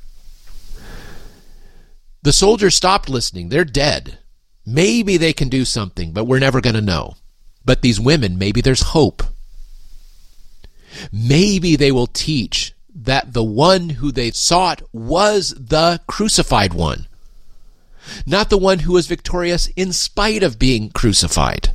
The 2.23 2.33
soldiers 2.33 2.75
stopped 2.75 3.09
listening. 3.09 3.49
They're 3.49 3.64
dead. 3.64 4.19
Maybe 4.67 5.17
they 5.17 5.33
can 5.33 5.49
do 5.49 5.64
something, 5.64 6.12
but 6.12 6.25
we're 6.25 6.38
never 6.38 6.61
going 6.61 6.75
to 6.75 6.83
know. 6.83 7.17
But 7.64 7.83
these 7.83 8.00
women, 8.00 8.38
maybe 8.38 8.61
there's 8.61 8.83
hope. 8.83 9.23
Maybe 11.12 11.76
they 11.76 11.93
will 11.93 12.07
teach 12.07 12.75
that 12.95 13.33
the 13.33 13.45
one 13.45 13.90
who 13.90 14.11
they 14.11 14.31
sought 14.31 14.83
was 14.93 15.55
the 15.57 16.00
crucified 16.07 16.75
one, 16.75 17.07
not 18.26 18.50
the 18.50 18.59
one 18.59 18.81
who 18.81 18.93
was 18.93 19.07
victorious 19.07 19.69
in 19.69 19.93
spite 19.93 20.43
of 20.43 20.59
being 20.59 20.90
crucified 20.90 21.71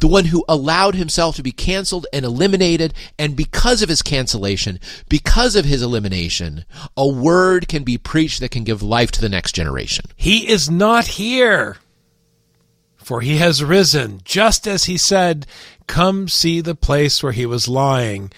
the 0.00 0.08
one 0.08 0.26
who 0.26 0.44
allowed 0.48 0.94
himself 0.94 1.36
to 1.36 1.42
be 1.42 1.52
canceled 1.52 2.06
and 2.12 2.24
eliminated, 2.24 2.94
and 3.18 3.36
because 3.36 3.82
of 3.82 3.88
his 3.88 4.02
cancellation, 4.02 4.78
because 5.08 5.56
of 5.56 5.64
his 5.64 5.82
elimination, 5.82 6.64
a 6.96 7.08
word 7.08 7.68
can 7.68 7.84
be 7.84 7.98
preached 7.98 8.40
that 8.40 8.50
can 8.50 8.64
give 8.64 8.82
life 8.82 9.10
to 9.12 9.20
the 9.20 9.28
next 9.28 9.52
generation. 9.52 10.04
He 10.16 10.48
is 10.48 10.70
not 10.70 11.06
here, 11.06 11.78
for 12.96 13.20
he 13.20 13.36
has 13.38 13.64
risen, 13.64 14.20
just 14.24 14.66
as 14.66 14.84
he 14.84 14.96
said, 14.96 15.46
Come 15.86 16.28
see 16.28 16.60
the 16.60 16.74
place 16.74 17.22
where 17.22 17.32
he 17.32 17.46
was 17.46 17.68
lying. 17.68 18.30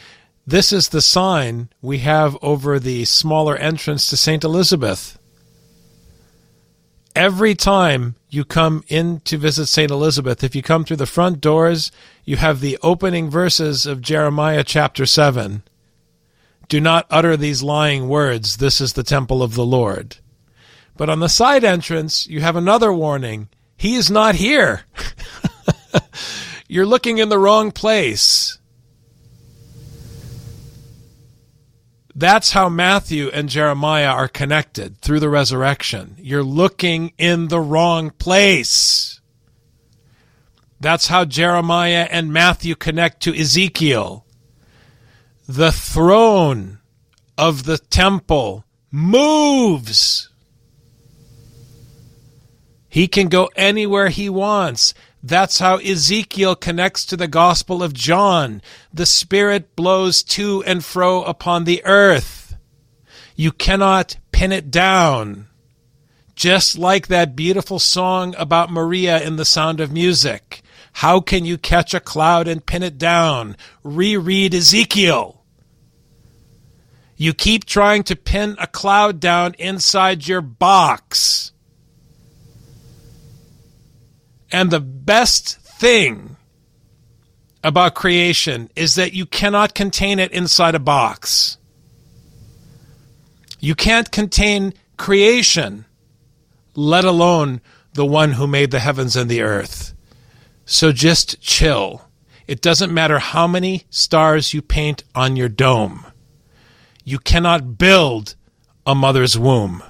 This 0.46 0.72
is 0.72 0.88
the 0.88 1.00
sign 1.00 1.68
we 1.80 1.98
have 1.98 2.36
over 2.42 2.78
the 2.78 3.04
smaller 3.04 3.56
entrance 3.56 4.08
to 4.08 4.16
St. 4.16 4.44
Elizabeth. 4.44 5.18
Every 7.14 7.54
time 7.54 8.16
you 8.28 8.44
come 8.44 8.82
in 8.88 9.20
to 9.20 9.38
visit 9.38 9.66
St. 9.66 9.90
Elizabeth, 9.90 10.42
if 10.42 10.56
you 10.56 10.62
come 10.62 10.84
through 10.84 10.96
the 10.96 11.06
front 11.06 11.40
doors, 11.40 11.92
you 12.24 12.36
have 12.38 12.58
the 12.58 12.76
opening 12.82 13.30
verses 13.30 13.86
of 13.86 14.00
Jeremiah 14.00 14.64
chapter 14.64 15.06
7. 15.06 15.62
Do 16.68 16.80
not 16.80 17.06
utter 17.10 17.36
these 17.36 17.62
lying 17.62 18.08
words, 18.08 18.56
this 18.56 18.80
is 18.80 18.94
the 18.94 19.04
temple 19.04 19.44
of 19.44 19.54
the 19.54 19.64
Lord. 19.64 20.16
But 20.96 21.08
on 21.08 21.20
the 21.20 21.28
side 21.28 21.62
entrance, 21.62 22.26
you 22.26 22.40
have 22.40 22.56
another 22.56 22.92
warning 22.92 23.48
He 23.76 23.94
is 23.94 24.10
not 24.10 24.34
here. 24.34 24.82
You're 26.68 26.86
looking 26.86 27.18
in 27.18 27.28
the 27.28 27.38
wrong 27.38 27.70
place. 27.70 28.58
That's 32.14 32.52
how 32.52 32.68
Matthew 32.68 33.28
and 33.28 33.48
Jeremiah 33.48 34.10
are 34.10 34.28
connected 34.28 34.98
through 34.98 35.18
the 35.18 35.28
resurrection. 35.28 36.16
You're 36.18 36.44
looking 36.44 37.12
in 37.18 37.48
the 37.48 37.60
wrong 37.60 38.10
place. 38.10 39.20
That's 40.78 41.08
how 41.08 41.24
Jeremiah 41.24 42.06
and 42.08 42.32
Matthew 42.32 42.76
connect 42.76 43.22
to 43.22 43.36
Ezekiel. 43.36 44.24
The 45.48 45.72
throne 45.72 46.78
of 47.36 47.64
the 47.64 47.78
temple 47.78 48.64
moves. 48.92 50.28
He 52.88 53.08
can 53.08 53.26
go 53.28 53.50
anywhere 53.56 54.08
he 54.08 54.28
wants. 54.28 54.94
That's 55.26 55.58
how 55.58 55.78
Ezekiel 55.78 56.54
connects 56.54 57.06
to 57.06 57.16
the 57.16 57.26
Gospel 57.26 57.82
of 57.82 57.94
John. 57.94 58.60
The 58.92 59.06
Spirit 59.06 59.74
blows 59.74 60.22
to 60.24 60.62
and 60.64 60.84
fro 60.84 61.22
upon 61.22 61.64
the 61.64 61.82
earth. 61.86 62.56
You 63.34 63.50
cannot 63.50 64.18
pin 64.32 64.52
it 64.52 64.70
down. 64.70 65.46
Just 66.34 66.76
like 66.76 67.06
that 67.06 67.34
beautiful 67.34 67.78
song 67.78 68.34
about 68.36 68.70
Maria 68.70 69.18
in 69.18 69.36
The 69.36 69.46
Sound 69.46 69.80
of 69.80 69.90
Music. 69.90 70.60
How 70.92 71.20
can 71.20 71.46
you 71.46 71.56
catch 71.56 71.94
a 71.94 72.00
cloud 72.00 72.46
and 72.46 72.66
pin 72.66 72.82
it 72.82 72.98
down? 72.98 73.56
Reread 73.82 74.54
Ezekiel. 74.54 75.42
You 77.16 77.32
keep 77.32 77.64
trying 77.64 78.02
to 78.04 78.14
pin 78.14 78.56
a 78.58 78.66
cloud 78.66 79.20
down 79.20 79.54
inside 79.58 80.28
your 80.28 80.42
box. 80.42 81.53
And 84.52 84.70
the 84.70 84.80
best 84.80 85.58
thing 85.58 86.36
about 87.62 87.94
creation 87.94 88.70
is 88.76 88.94
that 88.94 89.14
you 89.14 89.26
cannot 89.26 89.74
contain 89.74 90.18
it 90.18 90.32
inside 90.32 90.74
a 90.74 90.78
box. 90.78 91.56
You 93.58 93.74
can't 93.74 94.10
contain 94.10 94.74
creation, 94.98 95.86
let 96.74 97.04
alone 97.04 97.60
the 97.94 98.04
one 98.04 98.32
who 98.32 98.46
made 98.46 98.70
the 98.70 98.80
heavens 98.80 99.16
and 99.16 99.30
the 99.30 99.40
earth. 99.40 99.94
So 100.66 100.92
just 100.92 101.40
chill. 101.40 102.02
It 102.46 102.60
doesn't 102.60 102.92
matter 102.92 103.18
how 103.18 103.46
many 103.46 103.84
stars 103.88 104.52
you 104.52 104.60
paint 104.60 105.02
on 105.14 105.36
your 105.36 105.48
dome. 105.48 106.04
You 107.04 107.18
cannot 107.18 107.78
build 107.78 108.34
a 108.86 108.94
mother's 108.94 109.38
womb, 109.38 109.82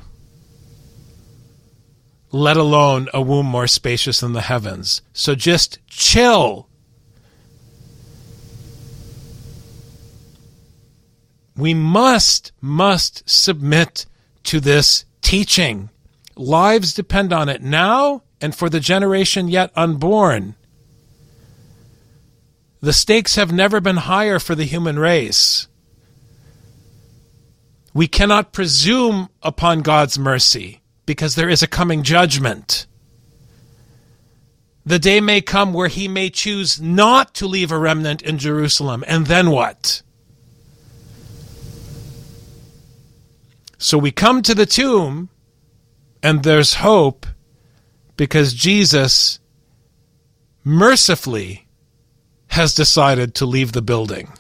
let 2.34 2.56
alone 2.56 3.08
a 3.14 3.22
womb 3.22 3.46
more 3.46 3.68
spacious 3.68 4.18
than 4.18 4.32
the 4.32 4.40
heavens. 4.40 5.02
So 5.12 5.36
just 5.36 5.78
chill. 5.86 6.68
We 11.56 11.74
must, 11.74 12.50
must 12.60 13.22
submit 13.30 14.06
to 14.42 14.58
this 14.58 15.04
teaching. 15.22 15.90
Lives 16.34 16.92
depend 16.92 17.32
on 17.32 17.48
it 17.48 17.62
now 17.62 18.24
and 18.40 18.52
for 18.52 18.68
the 18.68 18.80
generation 18.80 19.46
yet 19.46 19.70
unborn. 19.76 20.56
The 22.80 22.92
stakes 22.92 23.36
have 23.36 23.52
never 23.52 23.80
been 23.80 23.98
higher 23.98 24.40
for 24.40 24.56
the 24.56 24.64
human 24.64 24.98
race. 24.98 25.68
We 27.94 28.08
cannot 28.08 28.52
presume 28.52 29.28
upon 29.40 29.82
God's 29.82 30.18
mercy 30.18 30.80
because 31.06 31.34
there 31.34 31.48
is 31.48 31.62
a 31.62 31.66
coming 31.66 32.02
judgment. 32.02 32.86
The 34.86 34.98
day 34.98 35.20
may 35.20 35.40
come 35.40 35.72
where 35.72 35.88
he 35.88 36.08
may 36.08 36.30
choose 36.30 36.80
not 36.80 37.34
to 37.34 37.46
leave 37.46 37.72
a 37.72 37.78
remnant 37.78 38.22
in 38.22 38.38
Jerusalem, 38.38 39.02
and 39.06 39.26
then 39.26 39.50
what? 39.50 40.02
So 43.78 43.98
we 43.98 44.10
come 44.10 44.42
to 44.42 44.54
the 44.54 44.66
tomb, 44.66 45.30
and 46.22 46.42
there's 46.42 46.74
hope 46.74 47.26
because 48.16 48.54
Jesus 48.54 49.40
mercifully 50.64 51.66
has 52.48 52.74
decided 52.74 53.34
to 53.36 53.46
leave 53.46 53.72
the 53.72 53.82
building. 53.82 54.32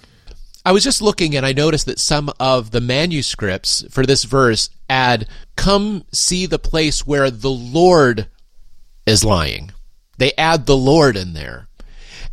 I 0.64 0.72
was 0.72 0.82
just 0.82 1.02
looking 1.02 1.36
and 1.36 1.44
I 1.44 1.52
noticed 1.52 1.86
that 1.86 1.98
some 1.98 2.30
of 2.40 2.70
the 2.70 2.80
manuscripts 2.80 3.84
for 3.90 4.06
this 4.06 4.24
verse 4.24 4.70
add, 4.88 5.28
Come 5.56 6.04
see 6.10 6.46
the 6.46 6.58
place 6.58 7.06
where 7.06 7.30
the 7.30 7.50
Lord 7.50 8.28
is 9.06 9.24
lying. 9.24 9.72
They 10.16 10.32
add 10.38 10.66
the 10.66 10.76
Lord 10.76 11.16
in 11.16 11.34
there. 11.34 11.68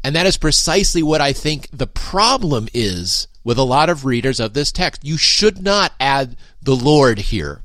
And 0.03 0.15
that 0.15 0.25
is 0.25 0.37
precisely 0.37 1.03
what 1.03 1.21
I 1.21 1.33
think 1.33 1.67
the 1.71 1.87
problem 1.87 2.67
is 2.73 3.27
with 3.43 3.57
a 3.57 3.63
lot 3.63 3.89
of 3.89 4.05
readers 4.05 4.39
of 4.39 4.53
this 4.53 4.71
text. 4.71 5.03
You 5.03 5.17
should 5.17 5.61
not 5.61 5.93
add 5.99 6.37
the 6.61 6.75
Lord 6.75 7.19
here. 7.19 7.63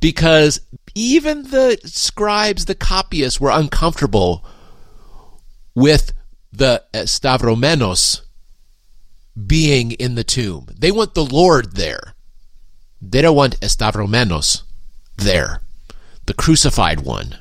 Because 0.00 0.60
even 0.94 1.44
the 1.44 1.78
scribes, 1.84 2.64
the 2.64 2.74
copyists, 2.74 3.40
were 3.40 3.50
uncomfortable 3.50 4.44
with 5.74 6.12
the 6.52 6.82
uh, 6.92 6.98
Stavromenos 6.98 8.22
being 9.46 9.92
in 9.92 10.14
the 10.14 10.24
tomb. 10.24 10.68
They 10.76 10.90
want 10.90 11.14
the 11.14 11.24
Lord 11.24 11.76
there. 11.76 12.14
They 13.00 13.22
don't 13.22 13.36
want 13.36 13.60
Stavromenos 13.60 14.62
there, 15.16 15.62
the 16.26 16.34
crucified 16.34 17.00
one. 17.00 17.38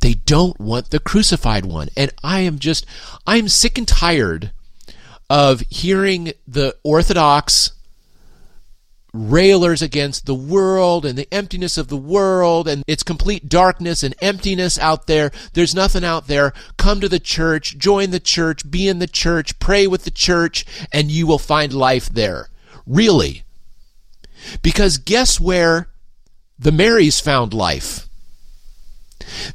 They 0.00 0.14
don't 0.14 0.58
want 0.60 0.90
the 0.90 1.00
crucified 1.00 1.64
one. 1.64 1.88
And 1.96 2.12
I 2.22 2.40
am 2.40 2.58
just, 2.58 2.84
I'm 3.26 3.48
sick 3.48 3.78
and 3.78 3.88
tired 3.88 4.52
of 5.30 5.60
hearing 5.70 6.32
the 6.46 6.76
Orthodox 6.82 7.72
railers 9.12 9.82
against 9.82 10.24
the 10.24 10.34
world 10.34 11.04
and 11.04 11.18
the 11.18 11.32
emptiness 11.32 11.76
of 11.76 11.88
the 11.88 11.96
world 11.96 12.66
and 12.66 12.82
its 12.86 13.02
complete 13.02 13.48
darkness 13.48 14.02
and 14.02 14.14
emptiness 14.22 14.78
out 14.78 15.06
there. 15.06 15.30
There's 15.52 15.74
nothing 15.74 16.04
out 16.04 16.28
there. 16.28 16.52
Come 16.78 17.00
to 17.00 17.08
the 17.08 17.20
church, 17.20 17.76
join 17.76 18.10
the 18.10 18.20
church, 18.20 18.70
be 18.70 18.88
in 18.88 18.98
the 18.98 19.06
church, 19.06 19.58
pray 19.58 19.86
with 19.86 20.04
the 20.04 20.10
church, 20.10 20.64
and 20.92 21.10
you 21.10 21.26
will 21.26 21.38
find 21.38 21.72
life 21.72 22.08
there. 22.08 22.48
Really. 22.86 23.42
Because 24.62 24.98
guess 24.98 25.38
where 25.38 25.88
the 26.58 26.72
Marys 26.72 27.20
found 27.20 27.52
life? 27.52 28.08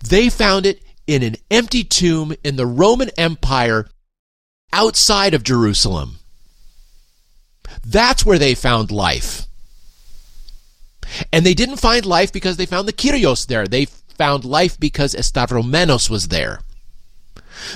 They 0.08 0.30
found 0.30 0.66
it 0.66 0.82
in 1.08 1.24
an 1.24 1.36
empty 1.50 1.84
tomb 1.84 2.34
in 2.44 2.58
the 2.58 2.66
Roman 2.66 3.10
Empire 3.18 3.90
outside 4.72 5.34
of 5.34 5.44
Jerusalem. 5.44 6.20
That's 7.86 8.26
where 8.26 8.40
they 8.40 8.54
found 8.54 8.92
life. 8.92 9.47
And 11.32 11.46
they 11.46 11.54
didn't 11.54 11.78
find 11.78 12.06
life 12.06 12.34
because 12.34 12.58
they 12.58 12.66
found 12.66 12.88
the 12.88 12.94
Kyrios 12.94 13.48
there. 13.48 13.68
They 13.68 13.86
found 13.86 14.46
life 14.46 14.80
because 14.80 15.16
Estavromenos 15.16 16.10
was 16.10 16.28
there. 16.28 16.60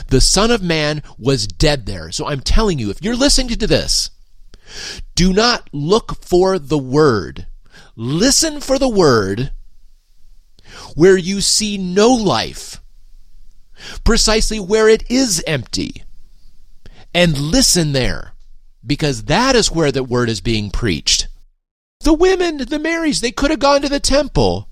The 0.08 0.22
Son 0.22 0.52
of 0.52 0.62
Man 0.62 1.02
was 1.18 1.48
dead 1.48 1.86
there. 1.86 2.12
So 2.12 2.28
I'm 2.28 2.42
telling 2.42 2.80
you, 2.80 2.90
if 2.90 3.02
you're 3.02 3.16
listening 3.16 3.58
to 3.58 3.68
this, 3.68 4.10
do 5.16 5.34
not 5.34 5.70
look 5.72 6.24
for 6.24 6.60
the 6.60 6.78
word. 6.78 7.48
Listen 7.96 8.62
for 8.62 8.80
the 8.80 8.90
word 8.90 9.52
where 10.96 11.18
you 11.18 11.42
see 11.42 11.78
no 11.78 12.10
life, 12.10 12.82
precisely 14.04 14.60
where 14.60 14.88
it 14.88 15.10
is 15.10 15.44
empty. 15.46 16.04
And 17.14 17.38
listen 17.38 17.92
there, 17.92 18.34
because 18.86 19.26
that 19.26 19.56
is 19.56 19.72
where 19.72 19.92
the 19.92 20.04
word 20.04 20.30
is 20.30 20.42
being 20.42 20.70
preached. 20.72 21.28
The 22.04 22.14
women, 22.14 22.58
the 22.58 22.80
Marys, 22.80 23.22
they 23.22 23.32
could 23.32 23.52
have 23.52 23.60
gone 23.60 23.82
to 23.82 23.90
the 23.90 24.00
temple. 24.00 24.68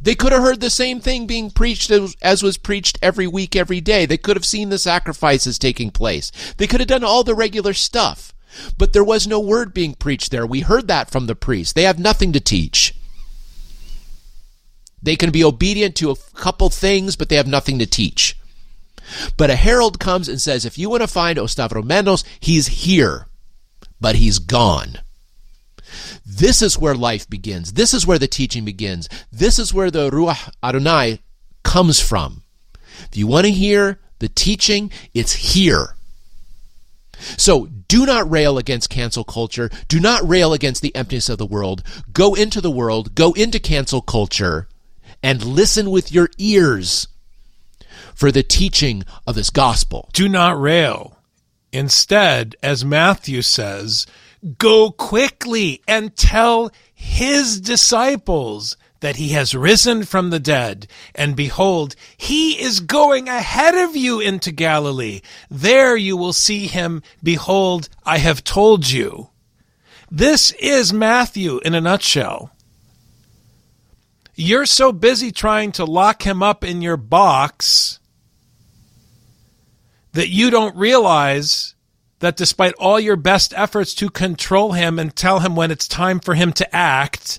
They 0.00 0.14
could 0.14 0.32
have 0.32 0.42
heard 0.42 0.60
the 0.60 0.70
same 0.70 1.00
thing 1.00 1.26
being 1.26 1.50
preached 1.50 1.90
as, 1.90 2.14
as, 2.20 2.42
was 2.42 2.58
preached 2.58 2.98
every 3.00 3.26
week, 3.26 3.56
every 3.56 3.80
day. 3.80 4.04
They 4.04 4.18
could 4.18 4.36
have 4.36 4.44
seen 4.44 4.68
the 4.68 4.78
sacrifices 4.78 5.58
taking 5.58 5.90
place. 5.90 6.30
They 6.58 6.66
could 6.66 6.80
have 6.80 6.88
done 6.88 7.04
all 7.04 7.24
the 7.24 7.34
regular 7.34 7.72
stuff. 7.72 8.34
But 8.76 8.92
there 8.92 9.04
was 9.04 9.26
no 9.26 9.40
word 9.40 9.72
being 9.72 9.94
preached 9.94 10.30
there. 10.30 10.46
We 10.46 10.60
heard 10.60 10.88
that 10.88 11.10
from 11.10 11.26
the 11.26 11.34
priests. 11.34 11.72
They 11.72 11.84
have 11.84 11.98
nothing 11.98 12.32
to 12.32 12.40
teach. 12.40 12.94
They 15.02 15.16
can 15.16 15.30
be 15.30 15.44
obedient 15.44 15.96
to 15.96 16.10
a 16.10 16.16
couple 16.34 16.70
things, 16.70 17.16
but 17.16 17.28
they 17.28 17.36
have 17.36 17.46
nothing 17.46 17.78
to 17.78 17.86
teach. 17.86 18.36
But 19.36 19.50
a 19.50 19.56
herald 19.56 19.98
comes 19.98 20.28
and 20.28 20.40
says, 20.40 20.64
if 20.64 20.78
you 20.78 20.90
want 20.90 21.02
to 21.02 21.08
find 21.08 21.38
Ostavromenos, 21.38 22.24
he's 22.40 22.66
here, 22.66 23.26
but 24.00 24.16
he's 24.16 24.38
gone. 24.38 24.98
This 26.24 26.62
is 26.62 26.78
where 26.78 26.94
life 26.94 27.28
begins. 27.28 27.72
This 27.72 27.94
is 27.94 28.06
where 28.06 28.18
the 28.18 28.26
teaching 28.26 28.64
begins. 28.64 29.08
This 29.32 29.58
is 29.58 29.74
where 29.74 29.90
the 29.90 30.10
Ruach 30.10 30.52
Adonai 30.62 31.20
comes 31.62 32.00
from. 32.00 32.42
If 33.10 33.16
you 33.16 33.26
want 33.26 33.46
to 33.46 33.52
hear 33.52 34.00
the 34.18 34.28
teaching, 34.28 34.90
it's 35.12 35.32
here. 35.32 35.96
So 37.36 37.66
do 37.88 38.06
not 38.06 38.30
rail 38.30 38.58
against 38.58 38.90
cancel 38.90 39.24
culture. 39.24 39.70
Do 39.88 40.00
not 40.00 40.28
rail 40.28 40.52
against 40.52 40.82
the 40.82 40.94
emptiness 40.94 41.28
of 41.28 41.38
the 41.38 41.46
world. 41.46 41.82
Go 42.12 42.34
into 42.34 42.60
the 42.60 42.70
world, 42.70 43.14
go 43.14 43.32
into 43.32 43.58
cancel 43.58 44.00
culture, 44.00 44.68
and 45.22 45.44
listen 45.44 45.90
with 45.90 46.12
your 46.12 46.28
ears 46.38 47.08
for 48.14 48.30
the 48.30 48.42
teaching 48.42 49.04
of 49.26 49.34
this 49.34 49.50
gospel. 49.50 50.10
Do 50.12 50.28
not 50.28 50.60
rail. 50.60 51.18
Instead, 51.72 52.54
as 52.62 52.84
Matthew 52.84 53.42
says, 53.42 54.06
Go 54.58 54.90
quickly 54.90 55.80
and 55.88 56.14
tell 56.16 56.70
his 56.92 57.60
disciples 57.60 58.76
that 59.00 59.16
he 59.16 59.28
has 59.30 59.54
risen 59.54 60.04
from 60.04 60.30
the 60.30 60.40
dead. 60.40 60.86
And 61.14 61.36
behold, 61.36 61.94
he 62.16 62.60
is 62.60 62.80
going 62.80 63.28
ahead 63.28 63.74
of 63.74 63.94
you 63.94 64.20
into 64.20 64.50
Galilee. 64.50 65.20
There 65.50 65.96
you 65.96 66.16
will 66.16 66.32
see 66.32 66.66
him. 66.66 67.02
Behold, 67.22 67.88
I 68.04 68.18
have 68.18 68.44
told 68.44 68.88
you. 68.88 69.28
This 70.10 70.52
is 70.52 70.92
Matthew 70.92 71.58
in 71.64 71.74
a 71.74 71.80
nutshell. 71.80 72.50
You're 74.34 74.66
so 74.66 74.90
busy 74.90 75.30
trying 75.30 75.72
to 75.72 75.84
lock 75.84 76.22
him 76.24 76.42
up 76.42 76.64
in 76.64 76.82
your 76.82 76.96
box 76.96 78.00
that 80.12 80.28
you 80.28 80.50
don't 80.50 80.76
realize 80.76 81.73
that 82.24 82.36
despite 82.36 82.72
all 82.78 82.98
your 82.98 83.16
best 83.16 83.52
efforts 83.54 83.92
to 83.92 84.08
control 84.08 84.72
him 84.72 84.98
and 84.98 85.14
tell 85.14 85.40
him 85.40 85.54
when 85.54 85.70
it's 85.70 85.86
time 85.86 86.18
for 86.18 86.34
him 86.34 86.54
to 86.54 86.74
act, 86.74 87.38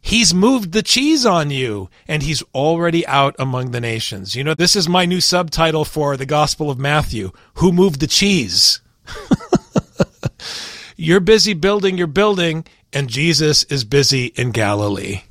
he's 0.00 0.34
moved 0.34 0.72
the 0.72 0.82
cheese 0.82 1.24
on 1.24 1.52
you 1.52 1.88
and 2.08 2.24
he's 2.24 2.42
already 2.52 3.06
out 3.06 3.36
among 3.38 3.70
the 3.70 3.80
nations. 3.80 4.34
You 4.34 4.42
know, 4.42 4.54
this 4.54 4.74
is 4.74 4.88
my 4.88 5.04
new 5.04 5.20
subtitle 5.20 5.84
for 5.84 6.16
the 6.16 6.26
Gospel 6.26 6.72
of 6.72 6.78
Matthew 6.78 7.30
Who 7.54 7.70
Moved 7.70 8.00
the 8.00 8.08
Cheese? 8.08 8.80
You're 10.96 11.20
busy 11.20 11.54
building 11.54 11.96
your 11.96 12.08
building, 12.08 12.64
and 12.92 13.08
Jesus 13.08 13.62
is 13.62 13.84
busy 13.84 14.26
in 14.34 14.50
Galilee. 14.50 15.22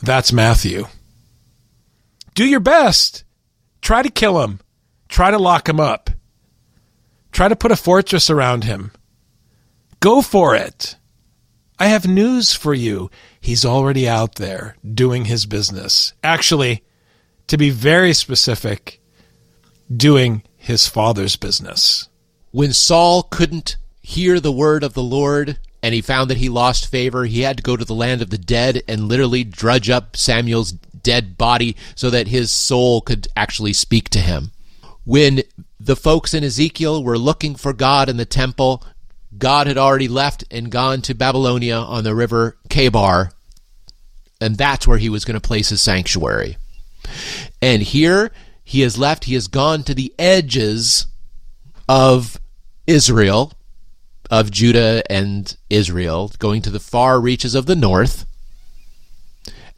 That's 0.00 0.32
Matthew. 0.32 0.84
Do 2.36 2.46
your 2.46 2.60
best. 2.60 3.24
Try 3.82 4.02
to 4.02 4.10
kill 4.10 4.40
him. 4.44 4.60
Try 5.08 5.32
to 5.32 5.38
lock 5.38 5.68
him 5.68 5.80
up. 5.80 6.10
Try 7.32 7.48
to 7.48 7.56
put 7.56 7.72
a 7.72 7.76
fortress 7.76 8.30
around 8.30 8.64
him. 8.64 8.92
Go 10.00 10.22
for 10.22 10.54
it. 10.54 10.96
I 11.78 11.86
have 11.86 12.06
news 12.06 12.52
for 12.52 12.74
you. 12.74 13.10
He's 13.40 13.64
already 13.64 14.08
out 14.08 14.34
there 14.34 14.76
doing 14.94 15.24
his 15.24 15.46
business. 15.46 16.12
Actually, 16.22 16.82
to 17.46 17.56
be 17.56 17.70
very 17.70 18.12
specific, 18.12 19.00
doing 19.94 20.42
his 20.56 20.86
father's 20.86 21.36
business. 21.36 22.08
When 22.50 22.72
Saul 22.72 23.22
couldn't 23.22 23.76
hear 24.02 24.40
the 24.40 24.52
word 24.52 24.84
of 24.84 24.94
the 24.94 25.02
Lord 25.02 25.58
and 25.82 25.94
he 25.94 26.02
found 26.02 26.28
that 26.30 26.36
he 26.36 26.48
lost 26.48 26.90
favor, 26.90 27.24
he 27.24 27.40
had 27.40 27.56
to 27.56 27.62
go 27.62 27.76
to 27.76 27.84
the 27.84 27.94
land 27.94 28.20
of 28.20 28.30
the 28.30 28.38
dead 28.38 28.82
and 28.86 29.08
literally 29.08 29.44
drudge 29.44 29.88
up 29.88 30.16
Samuel's 30.16 30.72
dead 30.72 31.38
body 31.38 31.76
so 31.94 32.10
that 32.10 32.28
his 32.28 32.50
soul 32.50 33.00
could 33.00 33.26
actually 33.34 33.72
speak 33.72 34.10
to 34.10 34.18
him. 34.18 34.52
When 35.04 35.42
the 35.80 35.96
folks 35.96 36.34
in 36.34 36.44
Ezekiel 36.44 37.02
were 37.02 37.16
looking 37.16 37.54
for 37.54 37.72
God 37.72 38.10
in 38.10 38.18
the 38.18 38.26
temple, 38.26 38.84
God 39.36 39.66
had 39.66 39.78
already 39.78 40.08
left 40.08 40.44
and 40.50 40.70
gone 40.70 41.00
to 41.02 41.14
Babylonia 41.14 41.76
on 41.76 42.04
the 42.04 42.14
river 42.14 42.58
Chebar, 42.68 43.32
and 44.40 44.56
that's 44.56 44.86
where 44.86 44.98
he 44.98 45.08
was 45.08 45.24
going 45.24 45.40
to 45.40 45.46
place 45.46 45.70
his 45.70 45.80
sanctuary. 45.80 46.58
And 47.62 47.80
here 47.80 48.30
he 48.62 48.82
has 48.82 48.98
left, 48.98 49.24
he 49.24 49.34
has 49.34 49.48
gone 49.48 49.82
to 49.84 49.94
the 49.94 50.14
edges 50.18 51.06
of 51.88 52.38
Israel, 52.86 53.54
of 54.30 54.50
Judah 54.50 55.02
and 55.10 55.56
Israel, 55.70 56.30
going 56.38 56.60
to 56.62 56.70
the 56.70 56.78
far 56.78 57.20
reaches 57.20 57.54
of 57.54 57.64
the 57.64 57.74
north. 57.74 58.26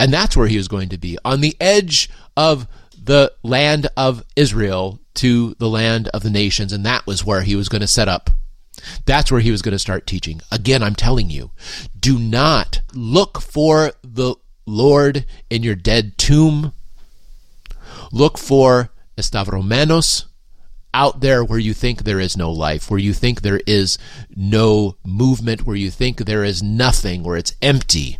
And 0.00 0.12
that's 0.12 0.36
where 0.36 0.48
he 0.48 0.56
was 0.56 0.66
going 0.66 0.88
to 0.88 0.98
be, 0.98 1.16
on 1.24 1.40
the 1.40 1.56
edge 1.60 2.10
of 2.36 2.66
the 3.04 3.32
land 3.42 3.88
of 3.96 4.24
Israel 4.36 5.00
to 5.14 5.54
the 5.54 5.68
land 5.68 6.08
of 6.08 6.22
the 6.22 6.30
nations. 6.30 6.72
And 6.72 6.86
that 6.86 7.06
was 7.06 7.24
where 7.24 7.42
he 7.42 7.56
was 7.56 7.68
going 7.68 7.80
to 7.80 7.86
set 7.86 8.08
up. 8.08 8.30
That's 9.04 9.30
where 9.30 9.40
he 9.40 9.50
was 9.50 9.62
going 9.62 9.72
to 9.72 9.78
start 9.78 10.06
teaching. 10.06 10.40
Again, 10.50 10.82
I'm 10.82 10.94
telling 10.94 11.30
you, 11.30 11.50
do 11.98 12.18
not 12.18 12.80
look 12.94 13.40
for 13.40 13.92
the 14.02 14.34
Lord 14.66 15.26
in 15.50 15.62
your 15.62 15.74
dead 15.74 16.16
tomb. 16.18 16.72
Look 18.10 18.38
for 18.38 18.90
Estavromenos 19.16 20.24
out 20.94 21.20
there 21.20 21.44
where 21.44 21.58
you 21.58 21.74
think 21.74 22.02
there 22.02 22.20
is 22.20 22.36
no 22.36 22.50
life, 22.50 22.90
where 22.90 23.00
you 23.00 23.12
think 23.12 23.40
there 23.40 23.60
is 23.66 23.98
no 24.34 24.96
movement, 25.04 25.66
where 25.66 25.76
you 25.76 25.90
think 25.90 26.18
there 26.18 26.44
is 26.44 26.62
nothing, 26.62 27.22
where 27.22 27.36
it's 27.36 27.54
empty. 27.62 28.18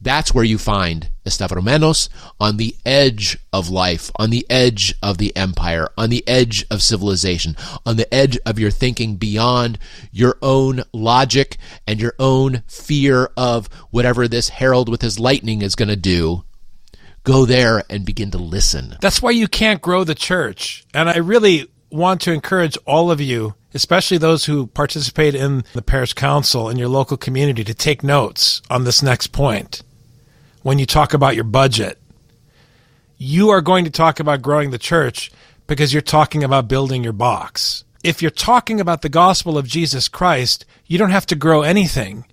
That's 0.00 0.32
where 0.32 0.44
you 0.44 0.58
find 0.58 1.10
Estavromenos 1.26 2.08
on 2.40 2.56
the 2.56 2.76
edge 2.86 3.38
of 3.52 3.68
life, 3.68 4.10
on 4.16 4.30
the 4.30 4.46
edge 4.48 4.94
of 5.02 5.18
the 5.18 5.36
empire, 5.36 5.88
on 5.98 6.08
the 6.10 6.26
edge 6.26 6.64
of 6.70 6.82
civilization, 6.82 7.56
on 7.84 7.96
the 7.96 8.12
edge 8.14 8.38
of 8.46 8.58
your 8.58 8.70
thinking 8.70 9.16
beyond 9.16 9.78
your 10.12 10.38
own 10.40 10.82
logic 10.92 11.58
and 11.86 12.00
your 12.00 12.14
own 12.18 12.62
fear 12.68 13.30
of 13.36 13.66
whatever 13.90 14.28
this 14.28 14.48
herald 14.48 14.88
with 14.88 15.02
his 15.02 15.18
lightning 15.18 15.62
is 15.62 15.74
going 15.74 15.88
to 15.88 15.96
do. 15.96 16.44
Go 17.24 17.44
there 17.44 17.82
and 17.90 18.06
begin 18.06 18.30
to 18.30 18.38
listen. 18.38 18.96
That's 19.00 19.20
why 19.20 19.32
you 19.32 19.48
can't 19.48 19.82
grow 19.82 20.04
the 20.04 20.14
church. 20.14 20.86
And 20.94 21.10
I 21.10 21.18
really 21.18 21.68
want 21.90 22.20
to 22.20 22.32
encourage 22.32 22.78
all 22.86 23.10
of 23.10 23.20
you, 23.20 23.54
especially 23.74 24.18
those 24.18 24.44
who 24.44 24.68
participate 24.68 25.34
in 25.34 25.64
the 25.72 25.82
parish 25.82 26.12
council 26.12 26.68
in 26.68 26.76
your 26.76 26.88
local 26.88 27.16
community, 27.16 27.64
to 27.64 27.74
take 27.74 28.04
notes 28.04 28.62
on 28.70 28.84
this 28.84 29.02
next 29.02 29.28
point. 29.28 29.82
When 30.66 30.80
you 30.80 30.84
talk 30.86 31.14
about 31.14 31.36
your 31.36 31.44
budget, 31.44 31.96
you 33.16 33.50
are 33.50 33.60
going 33.60 33.84
to 33.84 33.90
talk 33.90 34.18
about 34.18 34.42
growing 34.42 34.72
the 34.72 34.78
church 34.78 35.30
because 35.68 35.92
you're 35.92 36.02
talking 36.02 36.42
about 36.42 36.66
building 36.66 37.04
your 37.04 37.12
box. 37.12 37.84
If 38.02 38.20
you're 38.20 38.32
talking 38.32 38.80
about 38.80 39.02
the 39.02 39.08
gospel 39.08 39.56
of 39.58 39.68
Jesus 39.68 40.08
Christ, 40.08 40.64
you 40.84 40.98
don't 40.98 41.12
have 41.12 41.26
to 41.26 41.36
grow 41.36 41.62
anything. 41.62 42.24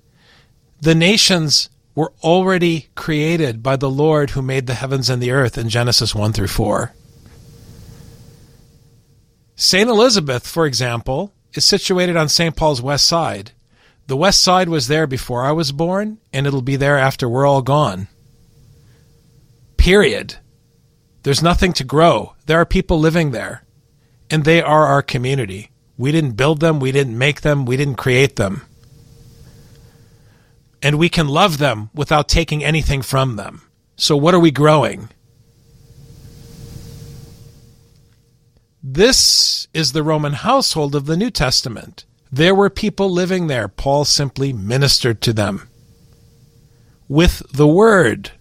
The 0.82 0.96
nations 0.96 1.70
were 1.94 2.12
already 2.24 2.88
created 2.96 3.62
by 3.62 3.76
the 3.76 3.88
Lord 3.88 4.32
who 4.32 4.42
made 4.42 4.66
the 4.66 4.74
heavens 4.74 5.12
and 5.12 5.22
the 5.22 5.30
earth 5.30 5.56
in 5.56 5.70
Genesis 5.70 6.16
1 6.16 6.34
through 6.34 6.48
4. 6.48 6.92
St. 9.56 9.88
Elizabeth, 9.88 10.48
for 10.48 10.66
example, 10.66 11.32
is 11.54 11.66
situated 11.66 12.18
on 12.18 12.30
St. 12.30 12.56
Paul's 12.56 12.82
west 12.82 13.06
side. 13.06 13.52
The 14.08 14.18
west 14.18 14.42
side 14.42 14.70
was 14.70 14.88
there 14.88 15.06
before 15.06 15.46
I 15.46 15.52
was 15.52 15.72
born, 15.72 16.18
and 16.34 16.48
it'll 16.48 16.64
be 16.64 16.78
there 16.78 16.98
after 16.98 17.30
we're 17.30 17.46
all 17.46 17.62
gone. 17.62 18.08
Period. 19.84 20.36
There's 21.24 21.44
nothing 21.44 21.74
to 21.74 21.84
grow. 21.84 22.36
There 22.46 22.58
are 22.58 22.66
people 22.66 22.98
living 22.98 23.32
there, 23.32 23.66
and 24.30 24.46
they 24.46 24.62
are 24.62 24.86
our 24.86 25.02
community. 25.02 25.72
We 25.98 26.14
didn't 26.14 26.38
build 26.38 26.62
them, 26.62 26.80
we 26.80 26.94
didn't 26.94 27.18
make 27.18 27.42
them, 27.42 27.66
we 27.66 27.76
didn't 27.76 27.98
create 27.98 28.38
them. 28.38 28.62
And 30.82 30.98
we 30.98 31.10
can 31.10 31.28
love 31.28 31.58
them 31.58 31.90
without 31.94 32.30
taking 32.30 32.64
anything 32.64 33.02
from 33.02 33.36
them. 33.36 33.64
So, 33.98 34.16
what 34.16 34.34
are 34.34 34.40
we 34.40 34.52
growing? 34.52 35.10
This 38.82 39.68
is 39.74 39.92
the 39.92 40.02
Roman 40.02 40.32
household 40.32 40.96
of 40.96 41.08
the 41.08 41.18
New 41.18 41.30
Testament. 41.30 42.06
There 42.32 42.56
were 42.56 42.70
people 42.70 43.10
living 43.10 43.48
there. 43.48 43.68
Paul 43.68 44.06
simply 44.06 44.54
ministered 44.54 45.20
to 45.24 45.34
them 45.34 45.68
with 47.10 47.44
the 47.52 47.68
word. 47.68 48.32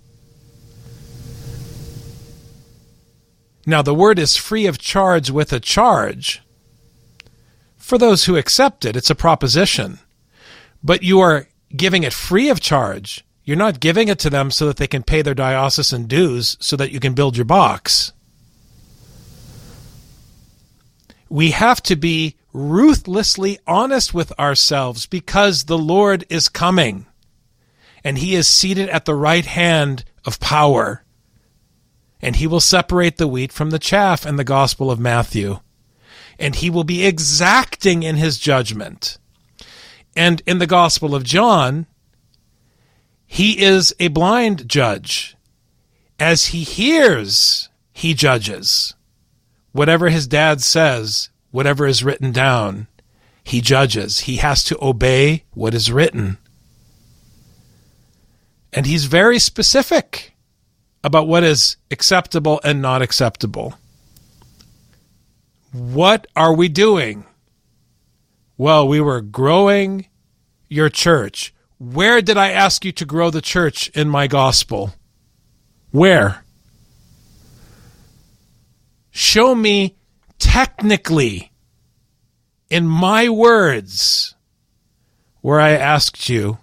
Now, 3.65 3.83
the 3.83 3.95
word 3.95 4.19
is 4.19 4.37
free 4.37 4.67
of 4.67 4.79
charge 4.79 5.31
with 5.31 5.53
a 5.53 5.61
charge. 5.61 6.43
For 7.77 7.99
those 7.99 8.25
who 8.25 8.37
accept 8.37 8.85
it, 8.85 8.97
it's 8.97 9.11
a 9.11 9.15
proposition. 9.15 9.99
But 10.83 11.03
you 11.03 11.21
are 11.21 11.49
giving 11.77 12.03
it 12.03 12.13
free 12.13 12.49
of 12.49 12.61
charge. 12.61 13.25
You're 13.45 13.57
not 13.57 13.81
giving 13.81 14.09
it 14.09 14.19
to 14.21 14.31
them 14.31 14.51
so 14.51 14.67
that 14.67 14.77
they 14.77 14.87
can 14.87 15.03
pay 15.03 15.23
their 15.23 15.35
diocesan 15.35 16.07
dues 16.07 16.57
so 16.61 16.77
that 16.77 16.93
you 16.93 17.01
can 17.01 17.15
build 17.15 17.37
your 17.37 17.45
box. 17.45 18.13
we 21.33 21.53
have 21.53 21.83
to 21.83 21.97
be 21.97 22.37
ruthlessly 22.53 23.59
honest 23.67 24.13
with 24.13 24.39
ourselves 24.39 25.07
because 25.07 25.65
the 25.65 25.79
Lord 25.79 26.27
is 26.29 26.51
coming 26.51 27.07
and 28.05 28.19
he 28.19 28.35
is 28.35 28.47
seated 28.47 28.91
at 28.91 29.07
the 29.07 29.15
right 29.15 29.47
hand 29.47 30.05
of 30.27 30.39
power. 30.41 31.03
And 32.23 32.37
he 32.37 32.47
will 32.47 32.61
separate 32.61 33.17
the 33.17 33.27
wheat 33.27 33.53
from 33.53 33.71
the 33.71 33.79
chaff 33.79 34.25
in 34.25 34.37
the 34.37 34.45
Gospel 34.45 34.91
of 34.91 35.01
Matthew. 35.01 35.59
And 36.39 36.55
he 36.55 36.71
will 36.71 36.85
be 36.85 37.05
exacting 37.05 38.03
in 38.05 38.17
his 38.17 38.39
judgment. 38.39 39.19
And 40.15 40.41
in 40.47 40.59
the 40.59 40.67
Gospel 40.67 41.15
of 41.15 41.25
John, 41.25 41.87
he 43.27 43.61
is 43.61 43.95
a 43.99 44.09
blind 44.09 44.69
judge. 44.69 45.37
As 46.21 46.47
he 46.47 46.63
hears, 46.63 47.69
he 47.93 48.15
judges. 48.15 48.95
Whatever 49.73 50.11
his 50.11 50.27
dad 50.27 50.61
says, 50.61 51.31
whatever 51.51 51.87
is 51.87 52.05
written 52.05 52.31
down, 52.31 52.87
he 53.43 53.61
judges. 53.61 54.21
He 54.21 54.37
has 54.37 54.63
to 54.65 54.79
obey 54.85 55.45
what 55.53 55.75
is 55.75 55.91
written. 55.91 56.39
And 58.73 58.87
he's 58.87 59.07
very 59.07 59.39
specific 59.39 60.32
about 61.05 61.27
what 61.27 61.43
is 61.43 61.77
acceptable 61.91 62.61
and 62.65 62.81
not 62.81 63.03
acceptable. 63.03 63.75
What 65.73 66.27
are 66.37 66.55
we 66.55 66.69
doing? 66.69 67.25
Well, 68.57 68.87
we 68.87 69.01
were 69.01 69.21
growing 69.21 70.07
your 70.69 70.89
church. 70.89 71.55
Where 71.79 72.23
did 72.23 72.37
I 72.37 72.51
ask 72.51 72.85
you 72.85 72.93
to 72.93 73.05
grow 73.05 73.31
the 73.31 73.41
church 73.41 73.89
in 73.89 74.09
my 74.09 74.27
gospel? 74.27 74.95
Where? 75.91 76.45
Show 79.11 79.55
me 79.55 79.97
technically 80.39 81.53
in 82.71 82.87
my 82.87 83.29
words 83.29 84.35
where 85.41 85.61
I 85.61 85.71
asked 85.71 86.29
you 86.29 86.59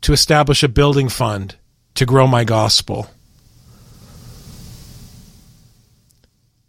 to 0.00 0.12
establish 0.12 0.62
a 0.62 0.68
building 0.68 1.08
fund 1.08 1.56
to 1.94 2.06
grow 2.06 2.26
my 2.26 2.44
gospel. 2.44 3.10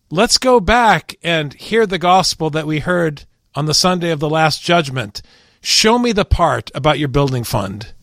Let's 0.10 0.38
go 0.38 0.60
back 0.60 1.16
and 1.24 1.54
hear 1.54 1.86
the 1.86 1.98
gospel 1.98 2.50
that 2.50 2.68
we 2.68 2.80
heard 2.80 3.26
on 3.56 3.66
the 3.66 3.74
Sunday 3.74 4.12
of 4.12 4.20
the 4.20 4.30
Last 4.30 4.62
Judgment. 4.62 5.22
Show 5.62 5.98
me 5.98 6.12
the 6.12 6.26
part 6.26 6.70
about 6.76 7.00
your 7.00 7.08
building 7.08 7.44
fund. 7.44 7.94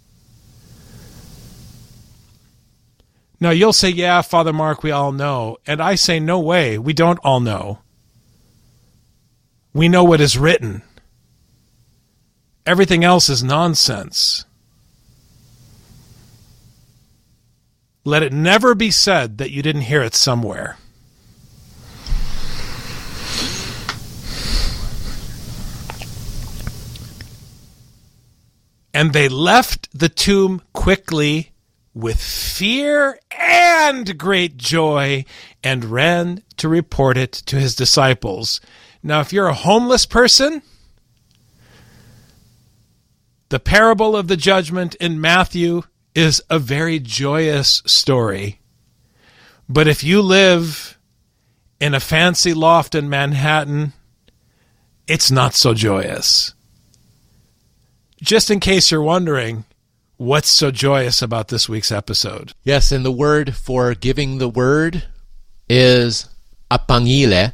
Now, 3.41 3.51
you'll 3.51 3.73
say, 3.73 3.91
Yeah, 3.91 4.23
Father 4.23 4.53
Marc, 4.53 4.83
we 4.83 4.91
all 4.91 5.13
know. 5.13 5.59
And 5.67 5.81
I 5.83 5.95
say, 5.95 6.19
No 6.19 6.41
way, 6.41 6.79
we 6.79 6.93
don't 6.93 7.21
all 7.23 7.41
know. 7.41 7.81
We 9.73 9.89
know 9.89 10.03
what 10.05 10.21
is 10.21 10.39
written. 10.39 10.83
Everything 12.67 13.05
else 13.05 13.29
is 13.29 13.45
nonsense. 13.45 14.45
Let 18.09 18.23
it 18.23 18.33
never 18.33 18.75
be 18.75 18.91
said 18.91 19.37
that 19.37 19.51
you 19.51 19.61
didn't 19.61 19.83
hear 19.83 20.01
it 20.01 20.15
somewhere. 20.15 20.79
And 28.95 29.13
they 29.13 29.29
left 29.29 29.91
the 29.93 30.09
tomb 30.09 30.63
quickly 30.73 31.53
with 31.93 32.19
fear 32.19 33.21
and 33.31 34.17
great 34.17 34.57
joy 34.57 35.27
and 35.63 35.85
ran 35.85 36.43
to 36.57 36.67
report 36.67 37.19
it 37.19 37.33
to 37.33 37.57
his 37.57 37.77
disciples. 37.77 38.63
Now, 39.03 39.21
if 39.21 39.35
you're 39.35 39.49
a 39.49 39.53
homeless 39.53 40.07
person, 40.07 40.63
the 43.51 43.61
parable 43.61 44.17
of 44.17 44.29
the 44.29 44.37
judgment 44.39 44.95
in 44.95 45.21
Matthew 45.21 45.83
is 46.19 46.43
a 46.51 46.59
very 46.59 46.99
joyous 46.99 47.81
story. 47.87 48.59
But 49.69 49.87
if 49.87 50.03
you 50.03 50.21
live 50.21 50.99
in 51.79 51.95
a 51.95 52.01
fancy 52.01 52.53
loft 52.53 52.97
in 52.97 53.09
Manhattan, 53.09 53.93
it's 55.07 55.31
not 55.31 55.55
so 55.55 55.75
joyous. 55.75 56.55
Just 58.21 58.51
in 58.51 58.59
case 58.59 58.91
you're 58.91 59.01
wondering, 59.01 59.65
what's 60.17 60.49
so 60.49 60.73
joyous 60.73 61.23
about 61.23 61.49
this 61.49 61.69
week's 61.69 61.93
episode? 61.93 62.53
Yes, 62.65 62.91
and 62.91 63.05
the 63.05 63.13
word 63.13 63.55
for 63.55 63.95
giving 63.95 64.39
the 64.39 64.49
word 64.49 65.05
is 65.69 66.29
apangile, 66.69 67.53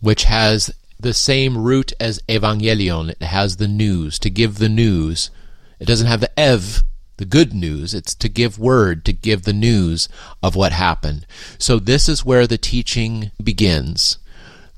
which 0.00 0.24
has 0.24 0.74
the 0.98 1.14
same 1.14 1.56
root 1.56 1.92
as 2.00 2.18
evangelion. 2.28 3.10
It 3.10 3.22
has 3.22 3.58
the 3.58 3.68
news, 3.68 4.18
to 4.18 4.30
give 4.30 4.58
the 4.58 4.68
news. 4.68 5.30
It 5.78 5.86
doesn't 5.86 6.08
have 6.08 6.20
the 6.20 6.40
ev, 6.40 6.82
the 7.18 7.26
good 7.26 7.52
news. 7.52 7.94
It's 7.94 8.14
to 8.14 8.28
give 8.28 8.58
word, 8.58 9.04
to 9.04 9.12
give 9.12 9.42
the 9.42 9.52
news 9.52 10.08
of 10.42 10.56
what 10.56 10.72
happened. 10.72 11.26
So 11.58 11.78
this 11.78 12.08
is 12.08 12.24
where 12.24 12.46
the 12.46 12.58
teaching 12.58 13.30
begins. 13.42 14.18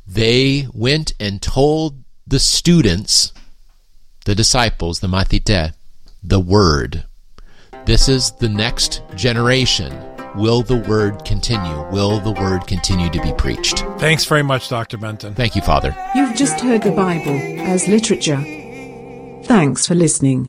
They 0.06 0.66
went 0.74 1.12
and 1.20 1.40
told 1.40 2.02
the 2.26 2.40
students, 2.40 3.32
the 4.24 4.34
disciples, 4.34 5.00
the 5.00 5.06
mathite, 5.06 5.72
the 6.22 6.40
word. 6.40 7.04
This 7.86 8.08
is 8.08 8.32
the 8.32 8.48
next 8.48 9.02
generation. 9.14 9.96
Will 10.36 10.62
the 10.62 10.76
word 10.76 11.24
continue? 11.24 11.88
Will 11.90 12.20
the 12.20 12.30
word 12.30 12.66
continue 12.66 13.10
to 13.10 13.20
be 13.20 13.32
preached? 13.34 13.80
Thanks 13.98 14.24
very 14.24 14.42
much, 14.42 14.68
Dr. 14.68 14.96
Benton. 14.96 15.34
Thank 15.34 15.56
you, 15.56 15.62
Father. 15.62 15.94
You've 16.14 16.36
just 16.36 16.60
heard 16.60 16.82
the 16.82 16.92
Bible 16.92 17.36
as 17.60 17.88
literature. 17.88 18.40
Thanks 19.44 19.86
for 19.86 19.94
listening. 19.94 20.48